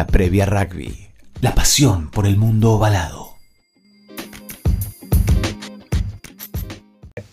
La 0.00 0.06
previa 0.06 0.46
rugby. 0.46 1.10
La 1.42 1.54
pasión 1.54 2.10
por 2.10 2.24
el 2.24 2.38
mundo 2.38 2.72
ovalado. 2.72 3.34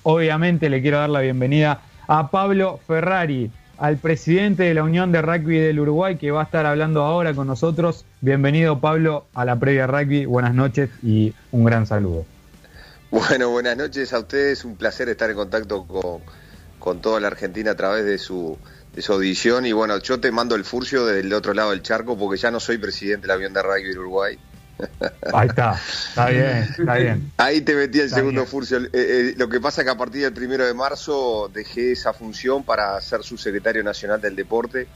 Obviamente 0.03 0.69
le 0.69 0.81
quiero 0.81 0.97
dar 0.97 1.09
la 1.09 1.21
bienvenida 1.21 1.83
a 2.09 2.29
Pablo 2.29 2.81
Ferrari, 2.85 3.51
al 3.77 3.95
presidente 3.95 4.63
de 4.63 4.73
la 4.73 4.83
Unión 4.83 5.13
de 5.13 5.21
Rugby 5.21 5.59
del 5.59 5.79
Uruguay, 5.79 6.17
que 6.17 6.31
va 6.31 6.41
a 6.41 6.43
estar 6.43 6.65
hablando 6.65 7.03
ahora 7.03 7.33
con 7.33 7.47
nosotros. 7.47 8.03
Bienvenido, 8.19 8.81
Pablo, 8.81 9.27
a 9.33 9.45
la 9.45 9.57
previa 9.57 9.87
rugby. 9.87 10.25
Buenas 10.25 10.53
noches 10.53 10.89
y 11.01 11.33
un 11.53 11.63
gran 11.63 11.87
saludo. 11.87 12.25
Bueno, 13.11 13.49
buenas 13.49 13.77
noches 13.77 14.11
a 14.11 14.19
ustedes. 14.19 14.65
Un 14.65 14.75
placer 14.75 15.07
estar 15.07 15.29
en 15.29 15.37
contacto 15.37 15.87
con, 15.87 16.19
con 16.79 16.99
toda 16.99 17.21
la 17.21 17.27
Argentina 17.27 17.71
a 17.71 17.75
través 17.75 18.03
de 18.03 18.17
su, 18.17 18.57
de 18.97 19.03
su 19.03 19.13
audición. 19.13 19.67
Y 19.67 19.73
bueno, 19.73 19.99
yo 19.99 20.19
te 20.19 20.31
mando 20.31 20.55
el 20.55 20.65
furcio 20.65 21.05
del 21.05 21.31
otro 21.31 21.53
lado 21.53 21.69
del 21.69 21.83
charco 21.83 22.17
porque 22.17 22.41
ya 22.41 22.49
no 22.49 22.59
soy 22.59 22.79
presidente 22.79 23.21
de 23.21 23.27
la 23.27 23.35
Unión 23.35 23.53
de 23.53 23.61
Rugby 23.61 23.95
Uruguay. 23.95 24.39
Ahí 25.33 25.47
está, 25.47 25.79
está 26.09 26.29
bien, 26.29 26.67
está 26.79 26.95
bien. 26.95 27.31
Ahí 27.37 27.61
te 27.61 27.75
metí 27.75 27.99
el 27.99 28.09
segundo 28.09 28.47
furcio. 28.47 28.79
Eh, 28.79 28.89
eh, 28.93 29.33
lo 29.37 29.47
que 29.49 29.59
pasa 29.59 29.81
es 29.81 29.85
que 29.85 29.91
a 29.91 29.97
partir 29.97 30.23
del 30.23 30.33
primero 30.33 30.65
de 30.65 30.73
marzo 30.73 31.47
dejé 31.53 31.91
esa 31.91 32.11
función 32.11 32.63
para 32.63 32.99
ser 32.99 33.21
subsecretario 33.21 33.83
nacional 33.83 34.19
del 34.19 34.35
deporte. 34.35 34.87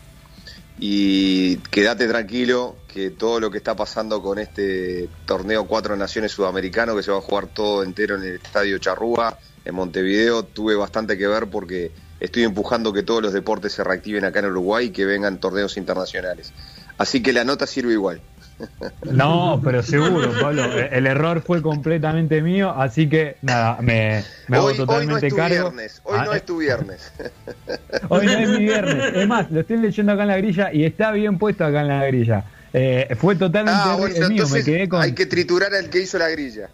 Y 0.79 1.57
quédate 1.69 2.07
tranquilo 2.07 2.77
que 2.91 3.11
todo 3.11 3.39
lo 3.39 3.51
que 3.51 3.59
está 3.59 3.75
pasando 3.75 4.23
con 4.23 4.39
este 4.39 5.09
torneo 5.27 5.67
Cuatro 5.67 5.95
Naciones 5.95 6.31
Sudamericano, 6.31 6.95
que 6.95 7.03
se 7.03 7.11
va 7.11 7.19
a 7.19 7.21
jugar 7.21 7.45
todo 7.53 7.83
entero 7.83 8.15
en 8.15 8.23
el 8.23 8.35
Estadio 8.37 8.79
Charrúa, 8.79 9.37
en 9.63 9.75
Montevideo, 9.75 10.41
tuve 10.41 10.75
bastante 10.75 11.19
que 11.19 11.27
ver 11.27 11.51
porque 11.51 11.91
estoy 12.21 12.43
empujando 12.43 12.93
que 12.93 13.03
todos 13.03 13.21
los 13.21 13.33
deportes 13.33 13.73
se 13.73 13.83
reactiven 13.83 14.23
acá 14.23 14.39
en 14.39 14.45
Uruguay 14.45 14.87
y 14.87 14.89
que 14.91 15.05
vengan 15.05 15.39
torneos 15.39 15.75
internacionales. 15.75 16.53
Así 16.97 17.21
que 17.21 17.33
la 17.33 17.43
nota 17.43 17.67
sirve 17.67 17.93
igual. 17.93 18.21
No, 19.11 19.59
pero 19.63 19.81
seguro, 19.81 20.31
Pablo. 20.39 20.65
El 20.91 21.07
error 21.07 21.41
fue 21.41 21.63
completamente 21.63 22.43
mío, 22.43 22.69
así 22.69 23.09
que 23.09 23.37
nada, 23.41 23.77
me, 23.81 24.23
me 24.47 24.57
hago 24.57 24.71
totalmente 24.73 25.25
hoy 25.25 25.31
no 25.31 25.35
cargo. 25.35 25.69
Viernes, 25.71 26.01
hoy 26.03 26.19
no 26.19 26.33
es 26.33 26.45
tu 26.45 26.57
viernes. 26.57 27.11
Hoy 28.09 28.25
no 28.27 28.31
es 28.33 28.49
mi 28.49 28.65
viernes. 28.65 29.15
Es 29.15 29.27
más, 29.27 29.49
lo 29.49 29.61
estoy 29.61 29.77
leyendo 29.77 30.11
acá 30.11 30.21
en 30.21 30.27
la 30.27 30.37
grilla 30.37 30.71
y 30.71 30.85
está 30.85 31.11
bien 31.11 31.39
puesto 31.39 31.65
acá 31.65 31.81
en 31.81 31.87
la 31.87 32.05
grilla. 32.05 32.45
Eh, 32.73 33.15
fue 33.19 33.35
totalmente 33.35 33.81
ah, 33.83 34.29
mío, 34.29 34.47
me 34.47 34.63
quedé 34.63 34.87
con... 34.87 35.01
Hay 35.01 35.13
que 35.13 35.25
triturar 35.25 35.73
al 35.73 35.89
que 35.89 36.01
hizo 36.01 36.17
la 36.17 36.29
grilla. 36.29 36.69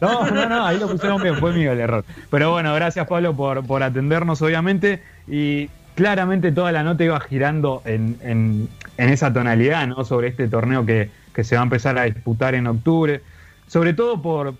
No, 0.00 0.30
no, 0.30 0.48
no, 0.48 0.66
ahí 0.66 0.78
lo 0.78 0.88
pusieron 0.88 1.22
bien, 1.22 1.36
fue 1.36 1.52
mío 1.52 1.72
el 1.72 1.80
error. 1.80 2.04
Pero 2.30 2.52
bueno, 2.52 2.74
gracias 2.74 3.06
Pablo 3.06 3.34
por, 3.34 3.66
por 3.66 3.82
atendernos, 3.82 4.42
obviamente. 4.42 5.02
Y 5.28 5.70
claramente 5.94 6.52
toda 6.52 6.72
la 6.72 6.82
nota 6.82 7.04
iba 7.04 7.20
girando 7.20 7.82
en, 7.84 8.18
en, 8.22 8.68
esa 8.96 9.32
tonalidad, 9.32 9.86
¿no? 9.86 10.04
Sobre 10.04 10.28
este 10.28 10.48
torneo 10.48 10.84
que, 10.84 11.10
se 11.42 11.56
va 11.56 11.62
a 11.62 11.64
empezar 11.64 11.98
a 11.98 12.04
disputar 12.04 12.54
en 12.54 12.66
octubre. 12.66 13.22
Sobre 13.66 13.94
todo 13.94 14.20
por 14.20 14.54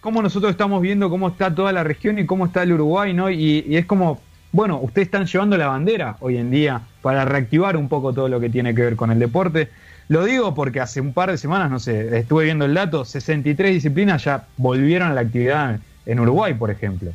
cómo 0.00 0.22
nosotros 0.22 0.50
estamos 0.50 0.80
viendo 0.80 1.10
cómo 1.10 1.28
está 1.28 1.54
toda 1.54 1.72
la 1.72 1.84
región 1.84 2.18
y 2.18 2.26
cómo 2.26 2.46
está 2.46 2.62
el 2.62 2.72
Uruguay, 2.72 3.12
¿no? 3.12 3.30
Y, 3.30 3.64
y, 3.66 3.76
es 3.76 3.86
como, 3.86 4.20
bueno, 4.52 4.78
ustedes 4.80 5.08
están 5.08 5.26
llevando 5.26 5.56
la 5.56 5.68
bandera 5.68 6.16
hoy 6.20 6.36
en 6.36 6.50
día 6.50 6.80
para 7.02 7.24
reactivar 7.24 7.76
un 7.76 7.88
poco 7.88 8.12
todo 8.12 8.28
lo 8.28 8.40
que 8.40 8.48
tiene 8.48 8.74
que 8.74 8.82
ver 8.82 8.96
con 8.96 9.10
el 9.10 9.18
deporte. 9.18 9.70
Lo 10.08 10.24
digo 10.24 10.54
porque 10.54 10.80
hace 10.80 11.00
un 11.00 11.12
par 11.12 11.30
de 11.30 11.38
semanas, 11.38 11.70
no 11.70 11.78
sé, 11.78 12.18
estuve 12.18 12.44
viendo 12.44 12.64
el 12.64 12.74
dato, 12.74 13.04
63 13.04 13.74
disciplinas 13.74 14.24
ya 14.24 14.46
volvieron 14.56 15.10
a 15.10 15.14
la 15.14 15.22
actividad 15.22 15.80
en 16.04 16.20
Uruguay, 16.20 16.54
por 16.54 16.70
ejemplo. 16.70 17.12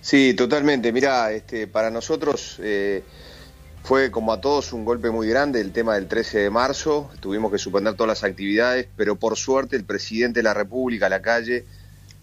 Sí, 0.00 0.34
totalmente. 0.34 0.92
Mira, 0.92 1.32
este, 1.32 1.66
para 1.66 1.90
nosotros 1.90 2.58
eh, 2.62 3.02
fue 3.82 4.10
como 4.10 4.34
a 4.34 4.40
todos 4.40 4.74
un 4.74 4.84
golpe 4.84 5.10
muy 5.10 5.26
grande 5.28 5.62
el 5.62 5.72
tema 5.72 5.94
del 5.94 6.08
13 6.08 6.40
de 6.40 6.50
marzo. 6.50 7.10
Tuvimos 7.20 7.50
que 7.50 7.56
suspender 7.56 7.94
todas 7.94 8.08
las 8.08 8.24
actividades, 8.24 8.86
pero 8.96 9.16
por 9.16 9.36
suerte 9.36 9.76
el 9.76 9.84
presidente 9.84 10.40
de 10.40 10.44
la 10.44 10.52
República, 10.52 11.08
la 11.08 11.22
calle, 11.22 11.64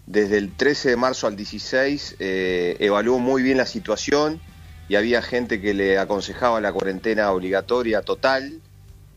desde 0.06 0.38
el 0.38 0.54
13 0.54 0.90
de 0.90 0.96
marzo 0.96 1.26
al 1.26 1.36
16 1.36 2.16
eh, 2.18 2.76
evaluó 2.80 3.18
muy 3.18 3.42
bien 3.42 3.56
la 3.56 3.66
situación 3.66 4.40
y 4.88 4.96
había 4.96 5.22
gente 5.22 5.60
que 5.60 5.74
le 5.74 5.98
aconsejaba 5.98 6.60
la 6.60 6.72
cuarentena 6.72 7.32
obligatoria 7.32 8.02
total. 8.02 8.60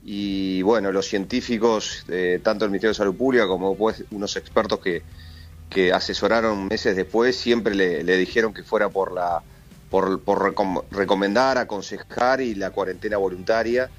Y 0.07 0.61
bueno, 0.61 0.91
los 0.91 1.07
científicos, 1.07 2.05
eh, 2.09 2.39
tanto 2.43 2.63
el 2.63 2.69
Ministerio 2.69 2.91
de 2.91 2.97
Salud 2.97 3.15
Pública 3.15 3.47
como 3.47 3.75
pues, 3.75 4.03
unos 4.11 4.35
expertos 4.35 4.79
que, 4.79 5.01
que 5.67 5.91
asesoraron 5.91 6.67
meses 6.67 6.95
después 6.95 7.35
siempre 7.35 7.73
le, 7.73 8.17
dijeron 8.17 8.53
que 8.53 8.63
fuera 8.63 8.89
por 8.89 9.11
la 9.11 9.41
por, 9.89 10.21
recomendar, 10.91 11.57
aconsejar 11.57 12.41
y 12.41 12.53
la 12.53 12.69
cuarentena 12.69 13.17
voluntaria. 13.17 13.89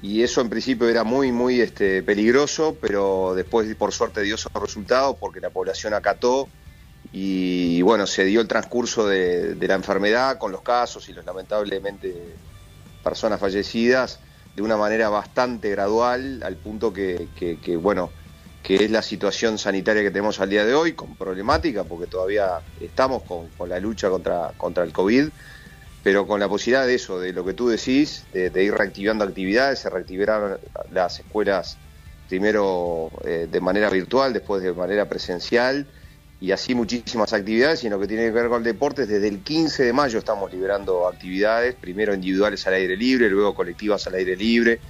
Y 0.00 0.22
eso 0.22 0.40
en 0.40 0.48
principio 0.48 0.88
era 0.88 1.04
muy 1.04 1.30
muy 1.30 1.60
este, 1.60 2.02
peligroso, 2.02 2.78
pero 2.80 3.34
después 3.34 3.74
por 3.74 3.92
suerte 3.92 4.22
dio 4.22 4.38
sus 4.38 4.52
resultados 4.54 5.16
porque 5.20 5.40
la 5.40 5.50
población 5.50 5.92
acató 5.92 6.48
y 7.12 7.82
bueno, 7.82 8.06
se 8.06 8.24
dio 8.24 8.40
el 8.40 8.48
transcurso 8.48 9.06
de, 9.06 9.56
la 9.60 9.74
enfermedad 9.74 10.38
con 10.38 10.52
los 10.52 10.62
casos 10.62 11.08
y 11.10 11.12
los 11.12 11.26
lamentablemente 11.26 12.14
personas 13.02 13.40
fallecidas 13.40 14.20
de 14.60 14.64
una 14.64 14.76
manera 14.76 15.08
bastante 15.08 15.70
gradual 15.70 16.42
al 16.44 16.56
punto 16.56 16.92
que, 16.92 17.28
que 17.34 17.76
bueno, 17.78 18.10
que 18.62 18.74
es 18.74 18.90
la 18.90 19.00
situación 19.00 19.56
sanitaria 19.56 20.02
que 20.02 20.10
tenemos 20.10 20.38
al 20.38 20.50
día 20.50 20.66
de 20.66 20.74
hoy, 20.74 20.92
con 20.92 21.16
problemática, 21.16 21.84
porque 21.84 22.06
todavía 22.06 22.60
estamos 22.78 23.22
con, 23.22 23.48
la 23.66 23.80
lucha 23.80 24.10
contra, 24.10 24.52
contra 24.58 24.84
el 24.84 24.92
COVID, 24.92 25.30
pero 26.02 26.26
con 26.26 26.40
la 26.40 26.48
posibilidad 26.48 26.86
de 26.86 26.94
eso, 26.94 27.18
de 27.18 27.32
lo 27.32 27.42
que 27.42 27.54
tú 27.54 27.68
decís, 27.68 28.26
de, 28.34 28.62
ir 28.62 28.74
reactivando 28.74 29.24
actividades, 29.24 29.78
se 29.78 29.88
reactivaron 29.88 30.58
las 30.92 31.20
escuelas 31.20 31.78
primero 32.28 33.10
eh, 33.24 33.48
de 33.50 33.60
manera 33.62 33.88
virtual, 33.88 34.34
después 34.34 34.62
de 34.62 34.74
manera 34.74 35.08
presencial, 35.08 35.86
y 36.40 36.52
así 36.52 36.74
muchísimas 36.74 37.32
actividades, 37.34 37.84
y 37.84 37.86
en 37.86 37.92
lo 37.92 38.00
que 38.00 38.08
tiene 38.08 38.24
que 38.24 38.30
ver 38.30 38.48
con 38.48 38.58
el 38.58 38.64
deporte, 38.64 39.06
desde 39.06 39.28
el 39.28 39.40
15 39.40 39.84
de 39.84 39.92
mayo 39.92 40.18
estamos 40.18 40.50
liberando 40.50 41.06
actividades, 41.06 41.74
primero 41.74 42.14
individuales 42.14 42.66
al 42.66 42.74
aire 42.74 42.96
libre, 42.96 43.28
luego 43.28 43.54
colectivas 43.54 44.06
al 44.06 44.14
aire 44.14 44.34
libre, 44.36 44.80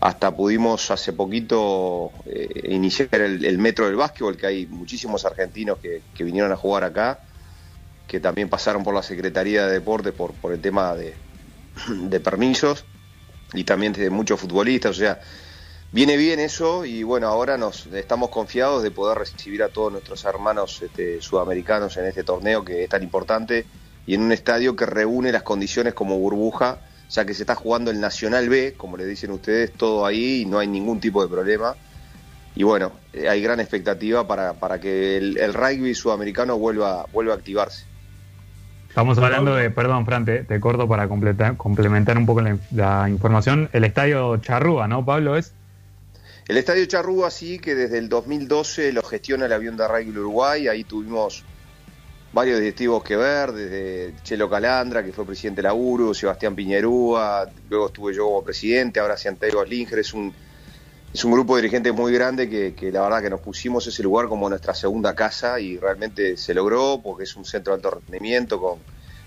hasta 0.00 0.34
pudimos 0.36 0.90
hace 0.90 1.14
poquito 1.14 2.10
eh, 2.26 2.68
iniciar 2.68 3.14
el, 3.14 3.58
metro 3.58 3.86
del 3.86 3.96
básquetbol, 3.96 4.36
que 4.36 4.46
hay 4.46 4.66
muchísimos 4.66 5.24
argentinos 5.24 5.78
que, 5.78 6.02
vinieron 6.24 6.52
a 6.52 6.56
jugar 6.56 6.84
acá, 6.84 7.20
que 8.06 8.20
también 8.20 8.50
pasaron 8.50 8.84
por 8.84 8.94
la 8.94 9.02
Secretaría 9.02 9.66
de 9.66 9.72
Deportes 9.72 10.12
por, 10.12 10.34
por 10.34 10.52
el 10.52 10.60
tema 10.60 10.94
de, 10.94 11.14
permisos, 12.20 12.84
y 13.54 13.64
también 13.64 13.94
de 13.94 14.10
muchos 14.10 14.38
futbolistas, 14.38 14.90
o 14.90 14.94
sea, 14.94 15.20
viene 15.92 16.16
bien 16.16 16.40
eso 16.40 16.84
y 16.84 17.02
bueno, 17.02 17.28
ahora 17.28 17.56
nos 17.56 17.86
estamos 17.86 18.30
confiados 18.30 18.82
de 18.82 18.90
poder 18.90 19.18
recibir 19.18 19.62
a 19.62 19.68
todos 19.68 19.92
nuestros 19.92 20.24
hermanos 20.24 20.82
este, 20.82 21.20
sudamericanos 21.20 21.96
en 21.96 22.06
este 22.06 22.24
torneo 22.24 22.64
que 22.64 22.84
es 22.84 22.88
tan 22.88 23.02
importante 23.02 23.66
y 24.06 24.14
en 24.14 24.22
un 24.22 24.32
estadio 24.32 24.74
que 24.74 24.86
reúne 24.86 25.30
las 25.30 25.42
condiciones 25.42 25.94
como 25.94 26.18
burbuja 26.18 26.80
ya 27.12 27.26
que 27.26 27.34
se 27.34 27.42
está 27.42 27.54
jugando 27.54 27.90
el 27.90 28.00
Nacional 28.00 28.48
B, 28.48 28.74
como 28.76 28.96
le 28.96 29.04
dicen 29.04 29.30
ustedes, 29.32 29.72
todo 29.72 30.06
ahí 30.06 30.42
y 30.42 30.46
no 30.46 30.58
hay 30.58 30.66
ningún 30.66 30.98
tipo 30.98 31.22
de 31.22 31.28
problema. 31.28 31.74
Y 32.54 32.64
bueno, 32.64 32.92
eh, 33.12 33.28
hay 33.28 33.42
gran 33.42 33.60
expectativa 33.60 34.26
para, 34.26 34.54
para 34.54 34.80
que 34.80 35.18
el, 35.18 35.54
rugby 35.54 35.94
sudamericano 35.94 36.58
vuelva, 36.58 37.06
vuelva 37.12 37.34
a 37.34 37.36
activarse. 37.36 37.84
Estamos 38.88 39.16
hablando 39.18 39.54
de, 39.54 39.70
perdón, 39.70 40.04
Fran, 40.04 40.24
te, 40.24 40.60
corto 40.60 40.86
para 40.86 41.08
completar, 41.08 41.56
complementar 41.56 42.18
un 42.18 42.26
poco 42.26 42.42
la, 42.42 43.08
información. 43.08 43.70
El 43.72 43.84
estadio 43.84 44.36
Charrúa, 44.38 44.86
¿no, 44.88 45.04
Pablo? 45.04 45.36
¿Es? 45.36 45.54
El 46.48 46.56
estadio 46.56 46.84
Charrúa, 46.86 47.30
sí, 47.30 47.60
que 47.60 47.76
desde 47.76 47.98
el 47.98 48.08
2012 48.08 48.92
lo 48.92 49.02
gestiona 49.02 49.46
el 49.46 49.52
avión 49.52 49.76
de 49.76 49.84
Uruguay. 49.84 50.66
Ahí 50.66 50.82
tuvimos 50.82 51.44
varios 52.32 52.58
directivos 52.58 53.04
que 53.04 53.14
ver, 53.16 53.52
desde 53.52 54.14
Chelo 54.24 54.50
Calandra, 54.50 55.04
que 55.04 55.12
fue 55.12 55.24
presidente 55.24 55.62
de 55.62 55.68
la 55.68 55.74
URU, 55.74 56.14
Sebastián 56.14 56.56
Piñerúa, 56.56 57.48
luego 57.68 57.86
estuve 57.86 58.14
yo 58.14 58.24
como 58.24 58.42
presidente, 58.42 58.98
ahora 59.00 59.16
Santiago 59.16 59.64
Slinger, 59.64 59.98
es 59.98 60.14
un, 60.14 60.34
es 61.12 61.24
un 61.24 61.32
grupo 61.32 61.54
de 61.54 61.62
dirigentes 61.62 61.94
muy 61.94 62.12
grande 62.12 62.48
que, 62.48 62.90
la 62.90 63.02
verdad 63.02 63.22
que 63.22 63.30
nos 63.30 63.40
pusimos 63.40 63.86
ese 63.86 64.02
lugar 64.02 64.28
como 64.28 64.48
nuestra 64.48 64.74
segunda 64.74 65.14
casa 65.14 65.60
y 65.60 65.78
realmente 65.78 66.36
se 66.36 66.54
logró 66.54 67.00
porque 67.02 67.24
es 67.24 67.36
un 67.36 67.44
centro 67.44 67.72
de 67.72 67.76
alto 67.76 68.00
rendimiento 68.00 68.58
con, 68.58 68.78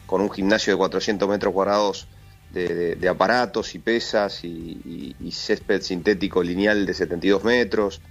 con 0.06 0.22
un 0.22 0.32
gimnasio 0.32 0.74
de 0.74 0.78
400 0.78 1.30
metros 1.30 1.54
cuadrados 1.54 2.08
de, 2.60 3.10
aparatos 3.10 3.76
y 3.76 3.80
pesas 3.80 4.44
y, 4.44 5.16
césped 5.32 5.82
sintético 5.82 6.42
lineal 6.42 6.86
de 6.86 6.94
72 6.94 7.44
metros 7.44 8.02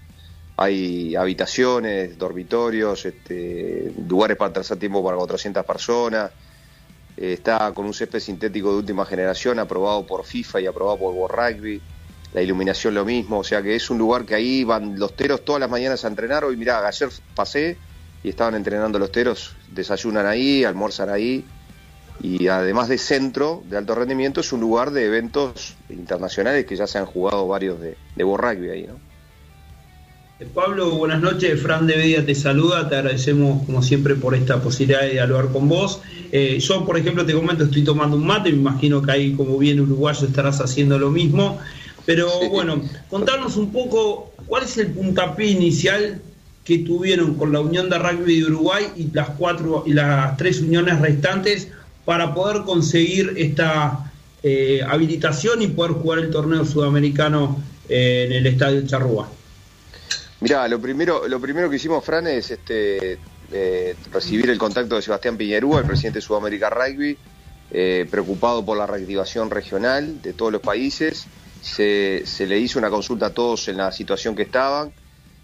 hay 0.56 1.16
habitaciones, 1.16 2.16
dormitorios, 2.16 3.04
este, 3.06 3.92
lugares 4.08 4.36
para 4.36 4.52
tercer 4.52 4.78
tiempo 4.78 5.02
para 5.02 5.16
400 5.16 5.64
personas. 5.64 6.30
Eh, 7.16 7.32
está 7.34 7.72
con 7.72 7.86
un 7.86 7.94
césped 7.94 8.20
sintético 8.20 8.70
de 8.70 8.78
última 8.78 9.04
generación, 9.04 9.58
aprobado 9.58 10.06
por 10.06 10.24
FIFA 10.24 10.60
y 10.60 10.66
aprobado 10.66 10.98
por 10.98 11.14
World 11.14 11.56
Rugby. 11.56 11.82
La 12.34 12.42
iluminación 12.42 12.94
lo 12.94 13.04
mismo, 13.04 13.40
o 13.40 13.44
sea 13.44 13.62
que 13.62 13.74
es 13.74 13.90
un 13.90 13.98
lugar 13.98 14.24
que 14.24 14.34
ahí 14.34 14.64
van 14.64 14.98
los 14.98 15.14
teros 15.14 15.44
todas 15.44 15.60
las 15.60 15.70
mañanas 15.70 16.04
a 16.04 16.08
entrenar. 16.08 16.44
Hoy 16.44 16.56
mirá, 16.56 16.86
ayer 16.86 17.08
pasé 17.34 17.76
y 18.22 18.28
estaban 18.28 18.54
entrenando 18.54 18.98
los 18.98 19.12
teros, 19.12 19.54
desayunan 19.70 20.26
ahí, 20.26 20.64
almuerzan 20.64 21.10
ahí. 21.10 21.44
Y 22.20 22.48
además 22.48 22.88
de 22.88 22.98
centro 22.98 23.62
de 23.68 23.76
alto 23.76 23.94
rendimiento 23.94 24.40
es 24.40 24.52
un 24.52 24.60
lugar 24.60 24.92
de 24.92 25.06
eventos 25.06 25.74
internacionales 25.90 26.64
que 26.66 26.76
ya 26.76 26.86
se 26.86 26.98
han 26.98 27.06
jugado 27.06 27.46
varios 27.46 27.80
de, 27.80 27.96
de 28.16 28.24
rugby 28.24 28.70
ahí, 28.70 28.86
¿no? 28.86 28.94
Eh, 30.40 30.48
Pablo, 30.52 30.90
buenas 30.90 31.20
noches. 31.20 31.60
Fran 31.60 31.86
de 31.86 31.96
Bedia 31.96 32.26
te 32.26 32.34
saluda. 32.34 32.88
Te 32.88 32.96
agradecemos, 32.96 33.64
como 33.66 33.82
siempre, 33.82 34.16
por 34.16 34.34
esta 34.34 34.60
posibilidad 34.60 35.02
de 35.02 35.10
dialogar 35.10 35.50
con 35.52 35.68
vos. 35.68 36.00
Eh, 36.32 36.58
yo, 36.58 36.84
por 36.84 36.98
ejemplo, 36.98 37.24
te 37.24 37.34
comento, 37.34 37.64
estoy 37.64 37.84
tomando 37.84 38.16
un 38.16 38.26
mate. 38.26 38.50
Me 38.50 38.58
imagino 38.58 39.00
que 39.00 39.12
ahí, 39.12 39.32
como 39.34 39.58
bien 39.58 39.80
uruguayo, 39.80 40.26
estarás 40.26 40.60
haciendo 40.60 40.98
lo 40.98 41.10
mismo. 41.10 41.58
Pero 42.04 42.28
bueno, 42.50 42.82
contarnos 43.08 43.56
un 43.56 43.72
poco 43.72 44.32
cuál 44.46 44.64
es 44.64 44.76
el 44.76 44.88
puntapié 44.88 45.50
inicial 45.50 46.20
que 46.64 46.78
tuvieron 46.78 47.34
con 47.34 47.52
la 47.52 47.60
Unión 47.60 47.88
de 47.88 47.98
Rugby 47.98 48.40
de 48.40 48.46
Uruguay 48.46 48.86
y 48.96 49.10
las 49.12 49.30
cuatro 49.30 49.84
y 49.86 49.92
las 49.92 50.36
tres 50.36 50.60
uniones 50.60 51.00
restantes 51.00 51.68
para 52.04 52.34
poder 52.34 52.62
conseguir 52.62 53.34
esta 53.36 54.12
eh, 54.42 54.80
habilitación 54.86 55.62
y 55.62 55.68
poder 55.68 55.92
jugar 55.92 56.18
el 56.18 56.30
torneo 56.30 56.64
sudamericano 56.64 57.62
en 57.88 58.32
el 58.32 58.46
Estadio 58.46 58.86
Charrúa. 58.86 59.28
Mirá, 60.40 60.68
lo 60.68 60.80
primero, 60.80 61.26
lo 61.28 61.40
primero 61.40 61.70
que 61.70 61.76
hicimos, 61.76 62.04
Fran, 62.04 62.26
es 62.26 62.50
este, 62.50 63.18
eh, 63.52 63.94
recibir 64.12 64.50
el 64.50 64.58
contacto 64.58 64.96
de 64.96 65.02
Sebastián 65.02 65.36
Piñerúa, 65.36 65.80
el 65.80 65.86
presidente 65.86 66.18
de 66.18 66.22
Sudamérica 66.22 66.70
Rugby, 66.70 67.16
eh, 67.70 68.06
preocupado 68.10 68.64
por 68.64 68.76
la 68.76 68.86
reactivación 68.86 69.50
regional 69.50 70.20
de 70.22 70.32
todos 70.32 70.52
los 70.52 70.60
países. 70.60 71.26
Se, 71.62 72.24
le 72.40 72.58
hizo 72.58 72.78
una 72.78 72.90
consulta 72.90 73.26
a 73.26 73.30
todos 73.30 73.68
en 73.68 73.78
la 73.78 73.90
situación 73.90 74.34
que 74.36 74.42
estaban 74.42 74.92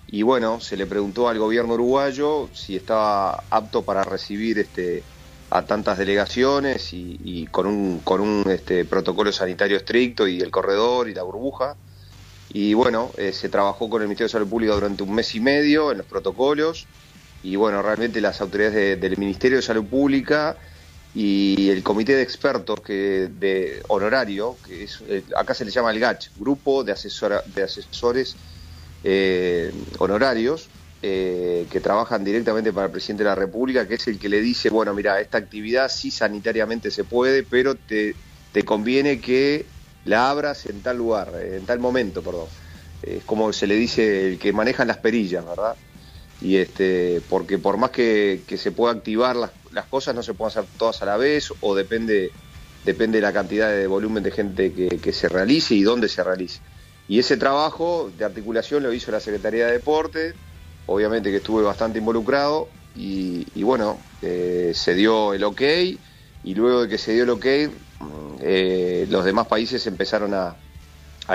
y 0.07 0.23
bueno, 0.23 0.61
se 0.61 0.77
le 0.77 0.87
preguntó 0.87 1.29
al 1.29 1.39
gobierno 1.39 1.75
uruguayo 1.75 2.51
si 2.53 2.77
estaba 2.77 3.45
apto 3.49 3.83
para 3.83 4.05
recibir 4.05 4.59
este, 4.59 5.03
a 5.51 5.63
tantas 5.63 5.99
delegaciones 5.99 6.91
y, 6.93 7.47
con 7.51 7.67
un, 7.67 7.99
con 8.01 8.21
un 8.21 8.49
este, 8.51 8.85
protocolo 8.85 9.33
sanitario 9.33 9.77
estricto 9.77 10.29
y 10.29 10.41
el 10.41 10.51
corredor 10.51 11.09
y 11.09 11.15
la 11.15 11.25
burbuja. 11.25 11.77
Y 12.53 12.75
bueno, 12.75 13.11
eh, 13.17 13.33
se 13.33 13.49
trabajó 13.49 13.91
con 13.91 14.03
el 14.03 14.09
Ministerio 14.09 14.29
de 14.29 14.33
Salud 14.33 14.49
Pública 14.49 14.75
durante 14.75 15.03
un 15.03 15.15
mes 15.15 15.35
y 15.35 15.41
medio 15.41 15.91
en 15.91 15.99
los 15.99 16.07
protocolos. 16.07 16.87
Y 17.43 17.57
bueno, 17.57 17.83
realmente 17.83 18.21
las 18.21 18.41
autoridades 18.41 19.01
del 19.01 19.17
Ministerio 19.17 19.59
de 19.59 19.63
Salud 19.63 19.85
Pública 19.85 20.57
y 21.15 21.71
el 21.71 21.83
comité 21.83 22.15
de 22.15 22.23
expertos 22.23 22.81
que 22.81 23.29
de 23.33 23.83
honorario, 23.89 24.57
que 24.65 24.85
es, 24.85 25.03
eh, 25.09 25.25
acá 25.37 25.55
se 25.55 25.65
le 25.65 25.71
llama 25.73 25.91
el 25.91 25.99
GACH, 25.99 26.31
Grupo 26.37 26.85
de, 26.85 26.93
asesora, 26.93 27.43
de 27.47 27.63
Asesores 27.63 28.37
eh, 29.03 29.73
Honorarios, 29.99 30.69
que 31.01 31.81
trabajan 31.83 32.25
directamente 32.25 32.73
para 32.73 32.87
el 32.87 32.93
presidente 32.93 33.25
de 33.25 33.31
la 33.31 33.35
República, 33.35 33.89
que 33.89 33.95
es 33.95 34.07
el 34.07 34.19
que 34.19 34.29
le 34.29 34.41
dice, 34.41 34.69
bueno, 34.69 34.93
mira, 34.95 35.21
esta 35.21 35.39
actividad 35.39 35.91
sí 35.91 36.11
sanitariamente 36.11 36.91
se 36.91 37.05
puede, 37.05 37.43
pero 37.43 37.75
te, 37.75 38.15
te 38.53 38.65
conviene 38.65 39.21
que 39.21 39.65
la 40.05 40.31
abras 40.31 40.67
en 40.67 40.83
tal 40.83 40.99
lugar, 40.99 41.33
en 41.43 41.65
tal 41.67 41.79
momento, 41.79 42.23
perdón. 42.23 42.49
Es 43.03 43.25
como 43.25 43.53
se 43.53 43.67
le 43.67 43.77
dice 43.77 44.29
el 44.29 44.39
que 44.39 44.53
maneja 44.53 44.85
las 44.85 44.99
perillas, 44.99 45.45
¿verdad? 45.47 45.75
Y 46.41 46.57
este, 46.57 47.21
porque 47.29 47.59
por 47.59 47.77
más 47.77 47.91
que, 47.91 48.43
se 48.57 48.73
pueda 48.73 48.95
activar 48.95 49.37
las, 49.37 49.51
las, 49.73 49.87
cosas, 49.87 50.15
no 50.15 50.23
se 50.23 50.35
pueden 50.35 50.59
hacer 50.59 50.65
todas 50.79 51.03
a 51.03 51.07
la 51.07 51.17
vez, 51.17 51.53
o 51.61 51.75
depende, 51.75 52.31
depende 52.85 53.19
de 53.19 53.23
la 53.23 53.33
cantidad 53.33 53.71
de 53.71 53.87
volumen 53.87 54.23
de 54.23 54.31
gente 54.31 54.73
que, 54.73 55.13
se 55.13 55.29
realice 55.29 55.75
y 55.75 55.83
dónde 55.83 56.09
se 56.09 56.25
realice. 56.25 56.61
Y 57.09 57.19
ese 57.19 57.37
trabajo 57.37 58.11
de 58.17 58.25
articulación 58.25 58.83
lo 58.83 58.93
hizo 58.93 59.11
la 59.11 59.21
Secretaría 59.21 59.67
de 59.67 59.73
Deporte, 59.73 60.35
obviamente 60.91 61.31
que 61.31 61.37
estuve 61.37 61.63
bastante 61.63 62.01
involucrado, 62.01 62.69
y, 62.97 63.63
bueno, 63.63 63.99
eh, 64.23 64.73
se 64.75 64.95
dio 64.95 65.33
el 65.33 65.45
ok, 65.45 65.63
y 66.43 66.55
luego 66.55 66.83
de 66.83 66.89
que 66.89 66.99
se 66.99 67.13
dio 67.13 67.23
el 67.23 67.31
ok, 67.31 67.47
eh, 68.43 69.07
los 69.09 69.25
demás 69.25 69.47
países 69.47 69.87
empezaron 69.87 70.35
a, 70.35 70.57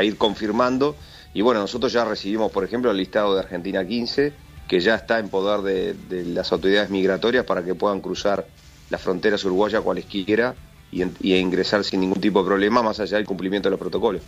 ir 0.04 0.18
confirmando 0.18 0.98
y 1.34 1.42
bueno, 1.42 1.62
nosotros 1.62 1.94
ya 1.94 2.04
recibimos, 2.04 2.52
por 2.52 2.66
ejemplo, 2.66 2.92
el 2.92 2.98
listado 2.98 3.34
de 3.34 3.40
Argentina 3.40 3.88
15, 3.88 4.34
que 4.68 4.82
ya 4.82 4.96
está 4.96 5.20
en 5.20 5.30
poder 5.30 5.62
de, 5.62 6.26
las 6.26 6.52
autoridades 6.52 6.90
migratorias 6.90 7.46
para 7.46 7.64
que 7.64 7.76
puedan 7.76 8.02
cruzar 8.02 8.46
las 8.90 9.02
fronteras 9.02 9.46
uruguayas 9.46 9.82
cualesquiera 9.84 10.54
y 10.92 11.34
ingresar 11.34 11.86
sin 11.86 12.02
ningún 12.02 12.20
tipo 12.20 12.42
de 12.42 12.48
problema, 12.48 12.84
más 12.84 13.00
allá 13.00 13.16
del 13.16 13.26
cumplimiento 13.26 13.68
de 13.68 13.72
los 13.72 13.80
protocolos. 13.80 14.22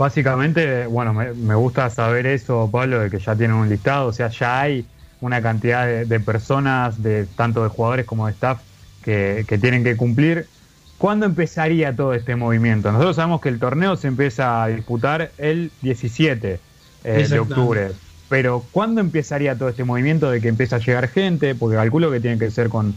Básicamente, 0.00 0.86
bueno, 0.86 1.12
me, 1.12 1.54
gusta 1.56 1.90
saber 1.90 2.24
eso, 2.24 2.70
Pablo, 2.72 3.00
de 3.00 3.10
que 3.10 3.18
ya 3.18 3.36
tienen 3.36 3.54
un 3.54 3.68
listado, 3.68 4.06
o 4.06 4.12
sea, 4.14 4.30
ya 4.30 4.62
hay 4.62 4.86
una 5.20 5.42
cantidad 5.42 6.06
de, 6.06 6.20
personas, 6.20 7.02
de 7.02 7.26
tanto 7.36 7.62
de 7.62 7.68
jugadores 7.68 8.06
como 8.06 8.24
de 8.24 8.32
staff, 8.32 8.60
que, 9.02 9.44
que 9.46 9.58
tienen 9.58 9.84
que 9.84 9.98
cumplir. 9.98 10.46
¿Cuándo 10.96 11.26
empezaría 11.26 11.94
todo 11.94 12.14
este 12.14 12.34
movimiento? 12.34 12.90
Nosotros 12.92 13.16
sabemos 13.16 13.42
que 13.42 13.50
el 13.50 13.58
torneo 13.58 13.94
se 13.96 14.08
empieza 14.08 14.62
a 14.62 14.68
disputar 14.68 15.32
el 15.36 15.70
17 15.82 16.58
eh, 17.04 17.26
de 17.28 17.38
octubre, 17.38 17.90
pero 18.30 18.64
¿cuándo 18.72 19.02
empezaría 19.02 19.58
todo 19.58 19.68
este 19.68 19.84
movimiento 19.84 20.30
de 20.30 20.40
que 20.40 20.48
empieza 20.48 20.76
a 20.76 20.78
llegar 20.78 21.08
gente? 21.08 21.54
Porque 21.54 21.76
calculo 21.76 22.10
que 22.10 22.20
tiene 22.20 22.38
que 22.38 22.50
ser 22.50 22.70
con 22.70 22.94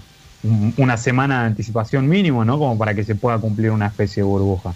una 0.77 0.95
semana 0.95 1.41
de 1.41 1.47
anticipación 1.47 2.07
mínimo, 2.07 2.45
¿no? 2.45 2.57
Como 2.57 2.77
para 2.77 2.93
que 2.93 3.03
se 3.03 3.15
pueda 3.15 3.39
cumplir 3.39 3.71
una 3.71 3.87
especie 3.87 4.23
de 4.23 4.27
burbuja. 4.29 4.73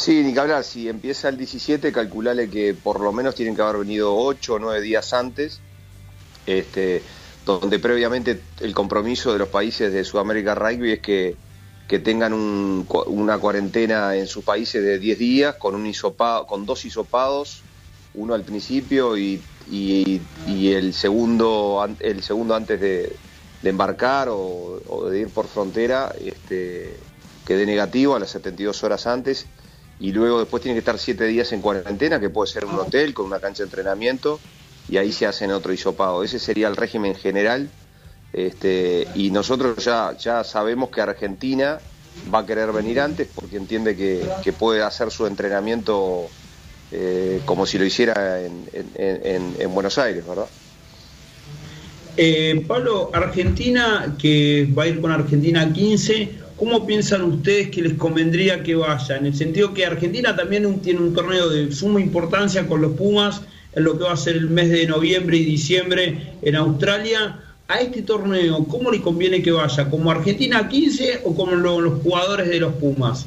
Sí, 0.00 0.22
ni 0.22 0.32
que 0.32 0.40
hablar, 0.40 0.64
si 0.64 0.88
empieza 0.88 1.28
el 1.28 1.36
17, 1.36 1.92
calculale 1.92 2.48
que 2.48 2.72
por 2.72 3.00
lo 3.00 3.12
menos 3.12 3.34
tienen 3.34 3.54
que 3.54 3.60
haber 3.60 3.80
venido 3.80 4.16
8 4.16 4.54
o 4.54 4.58
9 4.58 4.80
días 4.80 5.12
antes, 5.12 5.60
este, 6.46 7.02
donde 7.44 7.78
previamente 7.78 8.40
el 8.60 8.72
compromiso 8.72 9.30
de 9.30 9.38
los 9.38 9.48
países 9.48 9.92
de 9.92 10.02
Sudamérica 10.02 10.54
Rugby 10.54 10.92
es 10.92 11.00
que 11.00 11.36
que 11.86 11.98
tengan 11.98 12.32
una 12.32 13.38
cuarentena 13.38 14.14
en 14.14 14.28
sus 14.28 14.42
países 14.44 14.80
de 14.82 15.00
10 15.00 15.18
días 15.18 15.56
con, 15.56 15.74
un 15.74 15.92
con 16.46 16.64
dos 16.64 16.84
hisopados, 16.84 17.62
uno 18.14 18.32
al 18.32 18.44
principio 18.44 19.18
y, 19.18 19.42
el, 19.68 20.94
segundo, 20.94 21.84
el 21.98 22.22
segundo 22.22 22.54
antes 22.54 22.80
de, 22.80 23.16
embarcar 23.64 24.28
o, 24.30 25.08
de 25.10 25.18
ir 25.18 25.28
por 25.30 25.48
frontera, 25.48 26.14
este, 26.24 26.96
que 27.44 27.66
negativo 27.66 28.14
a 28.14 28.20
las 28.20 28.30
72 28.30 28.84
horas 28.84 29.08
antes 29.08 29.46
y 30.00 30.12
luego 30.12 30.40
después 30.40 30.62
tiene 30.62 30.74
que 30.74 30.80
estar 30.80 30.98
7 30.98 31.24
días 31.26 31.52
en 31.52 31.60
cuarentena, 31.60 32.18
que 32.18 32.30
puede 32.30 32.50
ser 32.50 32.64
un 32.64 32.74
hotel 32.76 33.12
con 33.12 33.26
una 33.26 33.38
cancha 33.38 33.62
de 33.62 33.66
entrenamiento 33.66 34.40
y 34.88 34.96
ahí 34.96 35.12
se 35.12 35.26
hacen 35.26 35.52
otro 35.52 35.72
hisopado. 35.72 36.24
Ese 36.24 36.38
sería 36.38 36.68
el 36.68 36.76
régimen 36.76 37.14
general 37.14 37.68
este, 38.32 39.06
y 39.14 39.30
nosotros 39.30 39.84
ya, 39.84 40.16
ya 40.16 40.42
sabemos 40.42 40.88
que 40.88 41.02
Argentina 41.02 41.78
va 42.32 42.40
a 42.40 42.46
querer 42.46 42.72
venir 42.72 43.00
antes 43.00 43.28
porque 43.34 43.56
entiende 43.56 43.96
que, 43.96 44.52
puede 44.52 44.82
hacer 44.82 45.10
su 45.10 45.26
entrenamiento 45.26 46.28
eh, 46.92 47.40
como 47.44 47.66
si 47.66 47.78
lo 47.78 47.84
hiciera 47.84 48.40
en, 48.42 49.74
Buenos 49.74 49.98
Aires, 49.98 50.26
¿verdad? 50.26 50.46
Eh, 52.16 52.64
Pablo, 52.66 53.10
Argentina, 53.12 54.16
que 54.18 54.68
va 54.76 54.84
a 54.84 54.88
ir 54.88 55.00
con 55.00 55.10
Argentina 55.12 55.72
15, 55.72 56.39
¿cómo 56.60 56.86
piensan 56.86 57.22
ustedes 57.22 57.70
que 57.70 57.80
les 57.80 57.94
convendría 57.94 58.62
que 58.62 58.74
vaya? 58.74 59.16
En 59.16 59.24
el 59.24 59.34
sentido 59.34 59.72
que 59.72 59.86
Argentina 59.86 60.36
también 60.36 60.80
tiene 60.80 61.00
un 61.00 61.14
torneo 61.14 61.48
de 61.48 61.72
suma 61.72 62.02
importancia 62.02 62.66
con 62.66 62.82
los 62.82 62.92
Pumas 62.92 63.40
en 63.72 63.84
lo 63.84 63.96
que 63.96 64.04
va 64.04 64.12
a 64.12 64.16
ser 64.16 64.36
el 64.36 64.50
mes 64.50 64.68
de 64.68 64.86
noviembre 64.86 65.38
y 65.38 65.44
diciembre 65.44 66.34
en 66.42 66.56
Australia 66.56 67.40
a 67.66 67.80
este 67.80 68.02
torneo, 68.02 68.66
¿cómo 68.66 68.90
le 68.90 69.00
conviene 69.00 69.42
que 69.42 69.52
vaya? 69.52 69.88
¿Como 69.88 70.10
Argentina 70.10 70.68
15 70.68 71.22
o 71.24 71.34
como 71.34 71.52
los 71.52 72.02
jugadores 72.02 72.48
de 72.48 72.60
los 72.60 72.74
Pumas? 72.74 73.24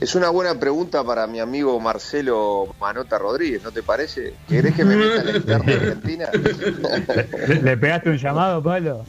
Es 0.00 0.14
una 0.14 0.28
buena 0.28 0.58
pregunta 0.58 1.02
para 1.02 1.26
mi 1.26 1.40
amigo 1.40 1.80
Marcelo 1.80 2.74
Manota 2.78 3.16
Rodríguez, 3.16 3.62
¿no 3.62 3.70
te 3.70 3.82
parece? 3.82 4.34
¿Querés 4.48 4.74
que 4.74 4.84
me 4.84 4.96
meta 4.96 5.20
en 5.20 5.26
la 5.26 5.36
interna 5.38 5.64
de 5.64 5.74
Argentina? 5.74 6.28
¿Le 7.62 7.76
pegaste 7.78 8.10
un 8.10 8.18
llamado, 8.18 8.62
Pablo? 8.62 9.06